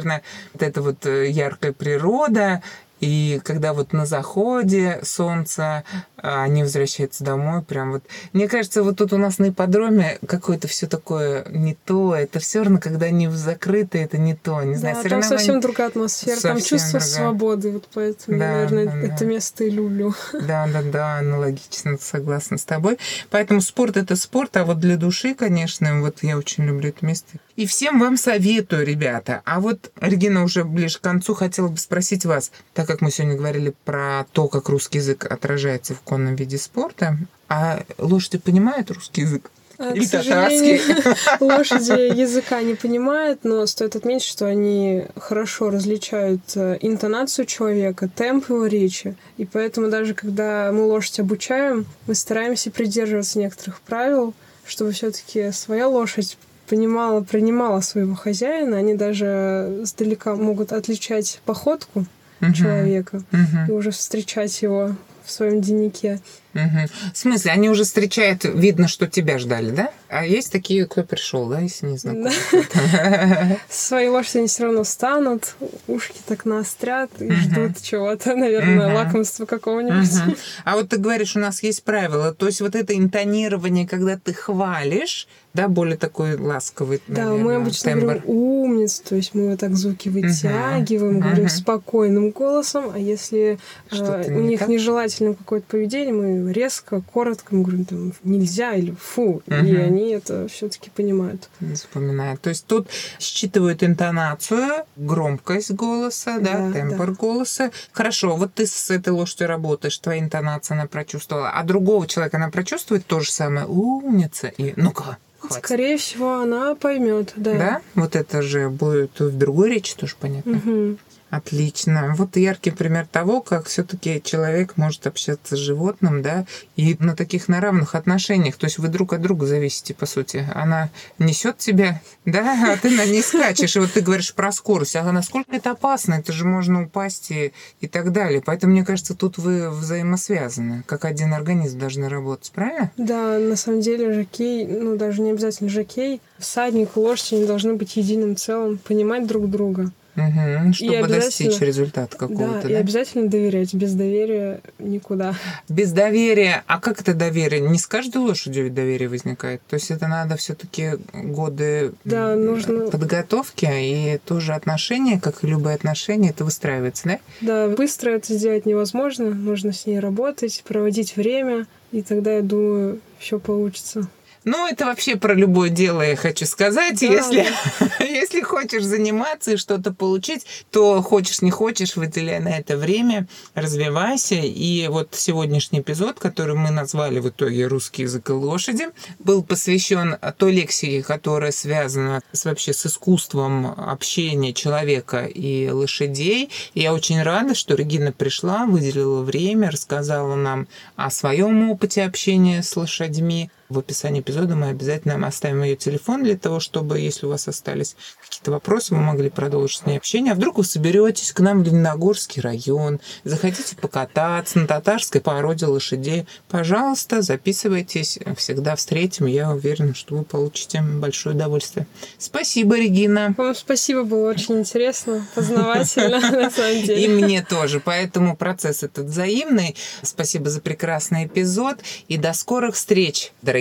вот 0.53 0.63
эта 0.63 0.81
вот 0.81 1.05
э, 1.05 1.29
яркая 1.29 1.73
природа, 1.73 2.61
И 3.01 3.41
когда 3.43 3.73
вот 3.73 3.93
на 3.93 4.05
заходе 4.05 4.99
солнца 5.01 5.83
а, 6.17 6.43
они 6.43 6.61
возвращаются 6.61 7.23
домой, 7.23 7.63
прям 7.63 7.93
вот... 7.93 8.03
Мне 8.31 8.47
кажется, 8.47 8.83
вот 8.83 8.97
тут 8.97 9.11
у 9.11 9.17
нас 9.17 9.39
на 9.39 9.49
ипподроме 9.49 10.19
какое-то 10.27 10.67
все 10.67 10.85
такое 10.85 11.45
не 11.49 11.73
то. 11.73 12.15
Это 12.15 12.39
все 12.39 12.59
равно, 12.59 12.79
когда 12.79 13.07
они 13.07 13.27
закрыты, 13.27 13.97
это 13.97 14.19
не 14.19 14.35
то. 14.35 14.61
Не 14.61 14.75
знаю, 14.75 14.97
да, 15.01 15.09
там 15.09 15.23
совсем 15.23 15.59
другая 15.59 15.87
атмосфера, 15.87 16.35
совсем 16.35 16.51
там 16.51 16.61
чувство 16.61 16.99
другая. 16.99 17.09
свободы. 17.09 17.71
Вот 17.71 17.89
поэтому, 17.91 18.37
да, 18.37 18.51
наверное, 18.51 18.85
да, 18.85 18.99
это 18.99 19.19
да. 19.19 19.25
место 19.25 19.63
и 19.63 19.69
люблю. 19.71 20.13
Да, 20.51 20.67
да, 20.71 20.81
да, 20.81 21.17
аналогично, 21.19 21.97
согласна 21.99 22.57
с 22.57 22.65
тобой. 22.65 22.99
Поэтому 23.29 23.61
спорт 23.61 23.97
это 23.97 24.15
спорт, 24.15 24.57
а 24.57 24.65
вот 24.65 24.79
для 24.79 24.97
души, 24.97 25.33
конечно, 25.33 26.01
вот 26.01 26.17
я 26.21 26.37
очень 26.37 26.65
люблю 26.65 26.89
это 26.89 27.05
место. 27.05 27.37
И 27.55 27.65
всем 27.65 27.99
вам 27.99 28.17
советую, 28.17 28.85
ребята. 28.85 29.41
А 29.45 29.59
вот, 29.59 29.91
Регина, 29.99 30.43
уже 30.43 30.63
ближе 30.63 30.99
к 30.99 31.01
концу 31.01 31.33
хотела 31.33 31.67
бы 31.67 31.77
спросить 31.77 32.25
вас, 32.25 32.51
так 32.73 32.87
как 32.87 33.01
мы 33.01 33.11
сегодня 33.11 33.37
говорили 33.37 33.73
про 33.85 34.25
то, 34.31 34.47
как 34.47 34.69
русский 34.69 34.99
язык 34.99 35.25
отражается 35.25 35.93
в 35.93 36.01
конном 36.01 36.35
виде 36.35 36.57
спорта, 36.57 37.17
а 37.49 37.83
лошади 37.97 38.37
понимают 38.37 38.91
русский 38.91 39.21
язык? 39.21 39.51
А, 39.81 39.93
и 39.93 40.01
к 40.01 40.07
сожалению, 40.07 40.79
лошади 41.39 42.15
языка 42.15 42.61
не 42.61 42.75
понимают, 42.75 43.43
но 43.43 43.65
стоит 43.65 43.95
отметить, 43.95 44.27
что 44.27 44.45
они 44.45 45.05
хорошо 45.17 45.71
различают 45.71 46.41
э, 46.55 46.77
интонацию 46.81 47.47
человека, 47.47 48.07
темп 48.07 48.49
его 48.49 48.67
речи. 48.67 49.15
И 49.37 49.45
поэтому 49.45 49.89
даже 49.89 50.13
когда 50.13 50.71
мы 50.71 50.83
лошадь 50.83 51.19
обучаем, 51.19 51.87
мы 52.05 52.13
стараемся 52.13 52.69
придерживаться 52.69 53.39
некоторых 53.39 53.81
правил, 53.81 54.35
чтобы 54.67 54.91
все-таки 54.91 55.51
своя 55.51 55.87
лошадь 55.87 56.37
понимала, 56.71 57.21
принимала 57.21 57.81
своего 57.81 58.15
хозяина. 58.15 58.77
Они 58.77 58.95
даже 58.95 59.81
сдалека 59.83 60.35
могут 60.35 60.71
отличать 60.71 61.41
походку 61.45 62.05
uh-huh. 62.39 62.53
человека 62.53 63.23
uh-huh. 63.31 63.67
и 63.67 63.71
уже 63.71 63.91
встречать 63.91 64.61
его 64.61 64.95
в 65.25 65.31
своем 65.31 65.59
дневнике. 65.59 66.21
Угу. 66.53 67.11
В 67.13 67.17
смысле, 67.17 67.51
они 67.51 67.69
уже 67.69 67.83
встречают, 67.83 68.43
видно, 68.43 68.87
что 68.87 69.07
тебя 69.07 69.37
ждали, 69.37 69.71
да? 69.71 69.91
А 70.09 70.25
есть 70.25 70.51
такие, 70.51 70.85
кто 70.85 71.03
пришел, 71.03 71.47
да, 71.47 71.59
если 71.59 71.85
не 71.85 71.97
знакомы? 71.97 72.31
Свои 73.69 74.09
лошади 74.09 74.39
они 74.39 74.47
все 74.47 74.63
равно 74.65 74.83
встанут, 74.83 75.55
ушки 75.87 76.19
так 76.25 76.45
наострят 76.45 77.09
и 77.21 77.31
ждут 77.31 77.81
чего-то, 77.81 78.35
наверное, 78.35 78.93
лакомства 78.93 79.45
какого-нибудь. 79.45 80.35
А 80.65 80.75
вот 80.75 80.89
ты 80.89 80.97
говоришь, 80.97 81.35
у 81.35 81.39
нас 81.39 81.63
есть 81.63 81.83
правила, 81.83 82.33
то 82.33 82.47
есть 82.47 82.59
вот 82.61 82.75
это 82.75 82.97
интонирование, 82.97 83.87
когда 83.87 84.17
ты 84.17 84.33
хвалишь, 84.33 85.27
да, 85.53 85.67
более 85.67 85.97
такой 85.97 86.37
ласковый, 86.37 87.01
Да, 87.07 87.27
мы 87.27 87.55
обычно 87.55 87.95
говорим 87.95 88.23
умниц, 88.25 88.99
то 88.99 89.15
есть 89.15 89.33
мы 89.33 89.49
вот 89.51 89.59
так 89.59 89.75
звуки 89.75 90.07
вытягиваем, 90.07 91.19
говорим 91.19 91.49
спокойным 91.49 92.29
голосом, 92.31 92.91
а 92.93 92.97
если 92.97 93.59
э, 93.91 94.33
у 94.33 94.41
них 94.41 94.67
нежелательное 94.67 95.33
какое-то 95.33 95.65
поведение, 95.67 96.13
мы 96.13 96.40
резко, 96.49 97.01
коротко, 97.01 97.55
мы 97.55 97.63
говорим, 97.63 97.85
там, 97.85 98.13
нельзя 98.23 98.73
или 98.73 98.91
фу, 98.91 99.23
угу. 99.23 99.43
и 99.47 99.75
они 99.75 100.11
это 100.11 100.47
все-таки 100.47 100.89
понимают. 100.89 101.49
Запоминают. 101.59 102.41
То 102.41 102.49
есть 102.49 102.65
тут 102.65 102.89
считывают 103.19 103.83
интонацию, 103.83 104.85
громкость 104.95 105.71
голоса, 105.71 106.39
да, 106.39 106.67
да 106.67 106.71
тембр 106.71 107.07
да. 107.07 107.13
голоса. 107.13 107.71
Хорошо, 107.91 108.35
вот 108.35 108.53
ты 108.53 108.65
с 108.65 108.89
этой 108.89 109.09
лошадью 109.09 109.47
работаешь, 109.47 109.97
твоя 109.97 110.19
интонация 110.19 110.75
она 110.75 110.87
прочувствовала, 110.87 111.49
а 111.49 111.63
другого 111.63 112.07
человека 112.07 112.37
она 112.37 112.49
прочувствует 112.49 113.05
то 113.05 113.19
же 113.19 113.31
самое, 113.31 113.65
умница, 113.65 114.47
и 114.47 114.73
ну-ка, 114.75 115.17
Хватит. 115.41 115.65
Скорее 115.65 115.97
всего, 115.97 116.35
она 116.35 116.75
поймет, 116.75 117.33
да. 117.35 117.57
Да? 117.57 117.81
Вот 117.95 118.15
это 118.15 118.43
же 118.43 118.69
будет 118.69 119.19
в 119.19 119.35
другой 119.35 119.71
речи 119.71 119.95
тоже 119.95 120.15
понятно. 120.19 120.57
Угу. 120.57 120.97
Отлично. 121.31 122.13
Вот 122.17 122.35
яркий 122.35 122.71
пример 122.71 123.07
того, 123.07 123.39
как 123.39 123.67
все-таки 123.67 124.21
человек 124.21 124.75
может 124.75 125.07
общаться 125.07 125.55
с 125.55 125.59
животным, 125.59 126.21
да, 126.21 126.45
и 126.75 126.97
на 126.99 127.15
таких 127.15 127.47
на 127.47 127.61
равных 127.61 127.95
отношениях. 127.95 128.57
То 128.57 128.65
есть 128.65 128.77
вы 128.79 128.89
друг 128.89 129.13
от 129.13 129.21
друга 129.21 129.45
зависите, 129.45 129.93
по 129.93 130.05
сути. 130.05 130.45
Она 130.53 130.89
несет 131.19 131.57
тебя, 131.57 132.01
да, 132.25 132.73
а 132.73 132.77
ты 132.77 132.89
на 132.89 133.05
ней 133.05 133.23
скачешь. 133.23 133.77
И 133.77 133.79
вот 133.79 133.93
ты 133.93 134.01
говоришь 134.01 134.33
про 134.33 134.51
скорость. 134.51 134.97
А 134.97 135.09
насколько 135.09 135.55
это 135.55 135.71
опасно? 135.71 136.15
Это 136.15 136.33
же 136.33 136.43
можно 136.43 136.83
упасть 136.83 137.31
и, 137.31 137.53
и 137.79 137.87
так 137.87 138.11
далее. 138.11 138.41
Поэтому, 138.45 138.73
мне 138.73 138.83
кажется, 138.83 139.15
тут 139.15 139.37
вы 139.37 139.69
взаимосвязаны. 139.69 140.83
Как 140.85 141.05
один 141.05 141.33
организм 141.33 141.79
должны 141.79 142.09
работать, 142.09 142.51
правильно? 142.53 142.91
Да, 142.97 143.39
на 143.39 143.55
самом 143.55 143.79
деле 143.79 144.11
жокей, 144.11 144.67
ну 144.67 144.97
даже 144.97 145.21
не 145.21 145.31
обязательно 145.31 145.69
жокей, 145.69 146.19
всадник, 146.39 146.97
лошадь, 146.97 147.33
они 147.33 147.45
должны 147.45 147.75
быть 147.75 147.95
единым 147.95 148.35
целым, 148.35 148.77
понимать 148.79 149.25
друг 149.27 149.49
друга. 149.49 149.91
Угу, 150.15 150.73
чтобы 150.73 151.07
достичь 151.07 151.59
результата 151.61 152.17
какого-то. 152.17 152.61
Да, 152.63 152.67
да, 152.67 152.69
и 152.69 152.73
обязательно 152.73 153.29
доверять. 153.29 153.73
Без 153.73 153.93
доверия 153.93 154.61
никуда. 154.77 155.35
Без 155.69 155.91
доверия. 155.93 156.63
А 156.67 156.79
как 156.79 156.99
это 156.99 157.13
доверие? 157.13 157.61
Не 157.61 157.79
с 157.79 157.87
каждой 157.87 158.17
лошадью 158.17 158.65
ведь 158.65 158.73
доверие 158.73 159.07
возникает. 159.07 159.61
То 159.69 159.75
есть 159.75 159.89
это 159.89 160.07
надо 160.07 160.35
все-таки 160.35 160.91
годы 161.13 161.93
да, 162.03 162.35
нужно... 162.35 162.89
подготовки 162.89 163.65
и 163.71 164.19
тоже 164.25 164.53
отношения, 164.53 165.19
как 165.19 165.43
и 165.43 165.47
любые 165.47 165.75
отношения, 165.75 166.29
это 166.31 166.43
выстраивается, 166.43 167.07
да? 167.07 167.19
Да, 167.41 167.67
быстро 167.69 168.11
это 168.11 168.33
сделать 168.33 168.65
невозможно. 168.65 169.29
Нужно 169.29 169.71
с 169.71 169.85
ней 169.85 169.99
работать, 169.99 170.63
проводить 170.67 171.15
время, 171.15 171.67
и 171.91 172.01
тогда, 172.01 172.35
я 172.35 172.41
думаю, 172.41 172.99
все 173.19 173.39
получится. 173.39 174.07
Ну, 174.43 174.67
это 174.67 174.85
вообще 174.85 175.17
про 175.17 175.33
любое 175.33 175.69
дело, 175.69 176.01
я 176.01 176.15
хочу 176.15 176.45
сказать. 176.45 176.99
Да, 176.99 177.05
если, 177.05 177.47
да. 177.79 178.05
если 178.05 178.41
хочешь 178.41 178.83
заниматься 178.83 179.51
и 179.51 179.57
что-то 179.57 179.93
получить, 179.93 180.45
то 180.71 181.01
хочешь, 181.03 181.41
не 181.43 181.51
хочешь, 181.51 181.95
выделяй 181.95 182.39
на 182.39 182.57
это 182.57 182.75
время, 182.75 183.27
развивайся. 183.53 184.35
И 184.35 184.87
вот 184.87 185.09
сегодняшний 185.13 185.81
эпизод, 185.81 186.19
который 186.19 186.55
мы 186.55 186.71
назвали 186.71 187.19
в 187.19 187.29
итоге 187.29 187.67
«Русский 187.67 188.03
язык 188.03 188.29
и 188.29 188.33
лошади», 188.33 188.87
был 189.19 189.43
посвящен 189.43 190.17
той 190.37 190.53
лексике, 190.53 191.03
которая 191.03 191.51
связана 191.51 192.21
с, 192.31 192.45
вообще 192.45 192.73
с 192.73 192.87
искусством 192.87 193.67
общения 193.67 194.53
человека 194.53 195.25
и 195.25 195.69
лошадей. 195.69 196.49
И 196.73 196.81
я 196.81 196.93
очень 196.93 197.21
рада, 197.21 197.53
что 197.53 197.75
Регина 197.75 198.11
пришла, 198.11 198.65
выделила 198.65 199.21
время, 199.21 199.69
рассказала 199.69 200.33
нам 200.33 200.67
о 200.95 201.11
своем 201.11 201.69
опыте 201.69 202.01
общения 202.03 202.63
с 202.63 202.75
лошадьми, 202.75 203.51
в 203.71 203.79
описании 203.79 204.21
эпизода 204.21 204.55
мы 204.55 204.67
обязательно 204.67 205.25
оставим 205.25 205.63
ее 205.63 205.75
телефон 205.75 206.23
для 206.23 206.37
того, 206.37 206.59
чтобы, 206.59 206.99
если 206.99 207.25
у 207.25 207.29
вас 207.29 207.47
остались 207.47 207.95
какие-то 208.21 208.51
вопросы, 208.51 208.93
вы 208.93 209.01
могли 209.01 209.29
продолжить 209.29 209.79
с 209.79 209.85
ней 209.85 209.97
общение. 209.97 210.33
А 210.33 210.35
вдруг 210.35 210.57
вы 210.57 210.65
соберетесь 210.65 211.31
к 211.31 211.39
нам 211.39 211.63
в 211.63 211.65
Лениногорский 211.65 212.41
район, 212.41 212.99
захотите 213.23 213.75
покататься 213.77 214.59
на 214.59 214.67
татарской 214.67 215.21
породе 215.21 215.65
лошадей, 215.65 216.27
пожалуйста, 216.49 217.21
записывайтесь, 217.21 218.19
всегда 218.35 218.75
встретим. 218.75 219.25
Я 219.25 219.51
уверена, 219.51 219.95
что 219.95 220.15
вы 220.15 220.23
получите 220.23 220.81
большое 220.81 221.35
удовольствие. 221.35 221.87
Спасибо, 222.17 222.77
Регина. 222.77 223.33
Вам 223.37 223.55
спасибо, 223.55 224.03
было 224.03 224.29
очень 224.29 224.59
интересно, 224.59 225.25
познавательно, 225.33 226.19
на 226.31 226.51
самом 226.51 226.83
деле. 226.83 227.05
И 227.05 227.07
мне 227.07 227.41
тоже, 227.41 227.79
поэтому 227.79 228.35
процесс 228.35 228.83
этот 228.83 229.05
взаимный. 229.05 229.75
Спасибо 230.01 230.49
за 230.49 230.59
прекрасный 230.59 231.25
эпизод 231.25 231.77
и 232.09 232.17
до 232.17 232.33
скорых 232.33 232.75
встреч, 232.75 233.31
дорогие 233.41 233.60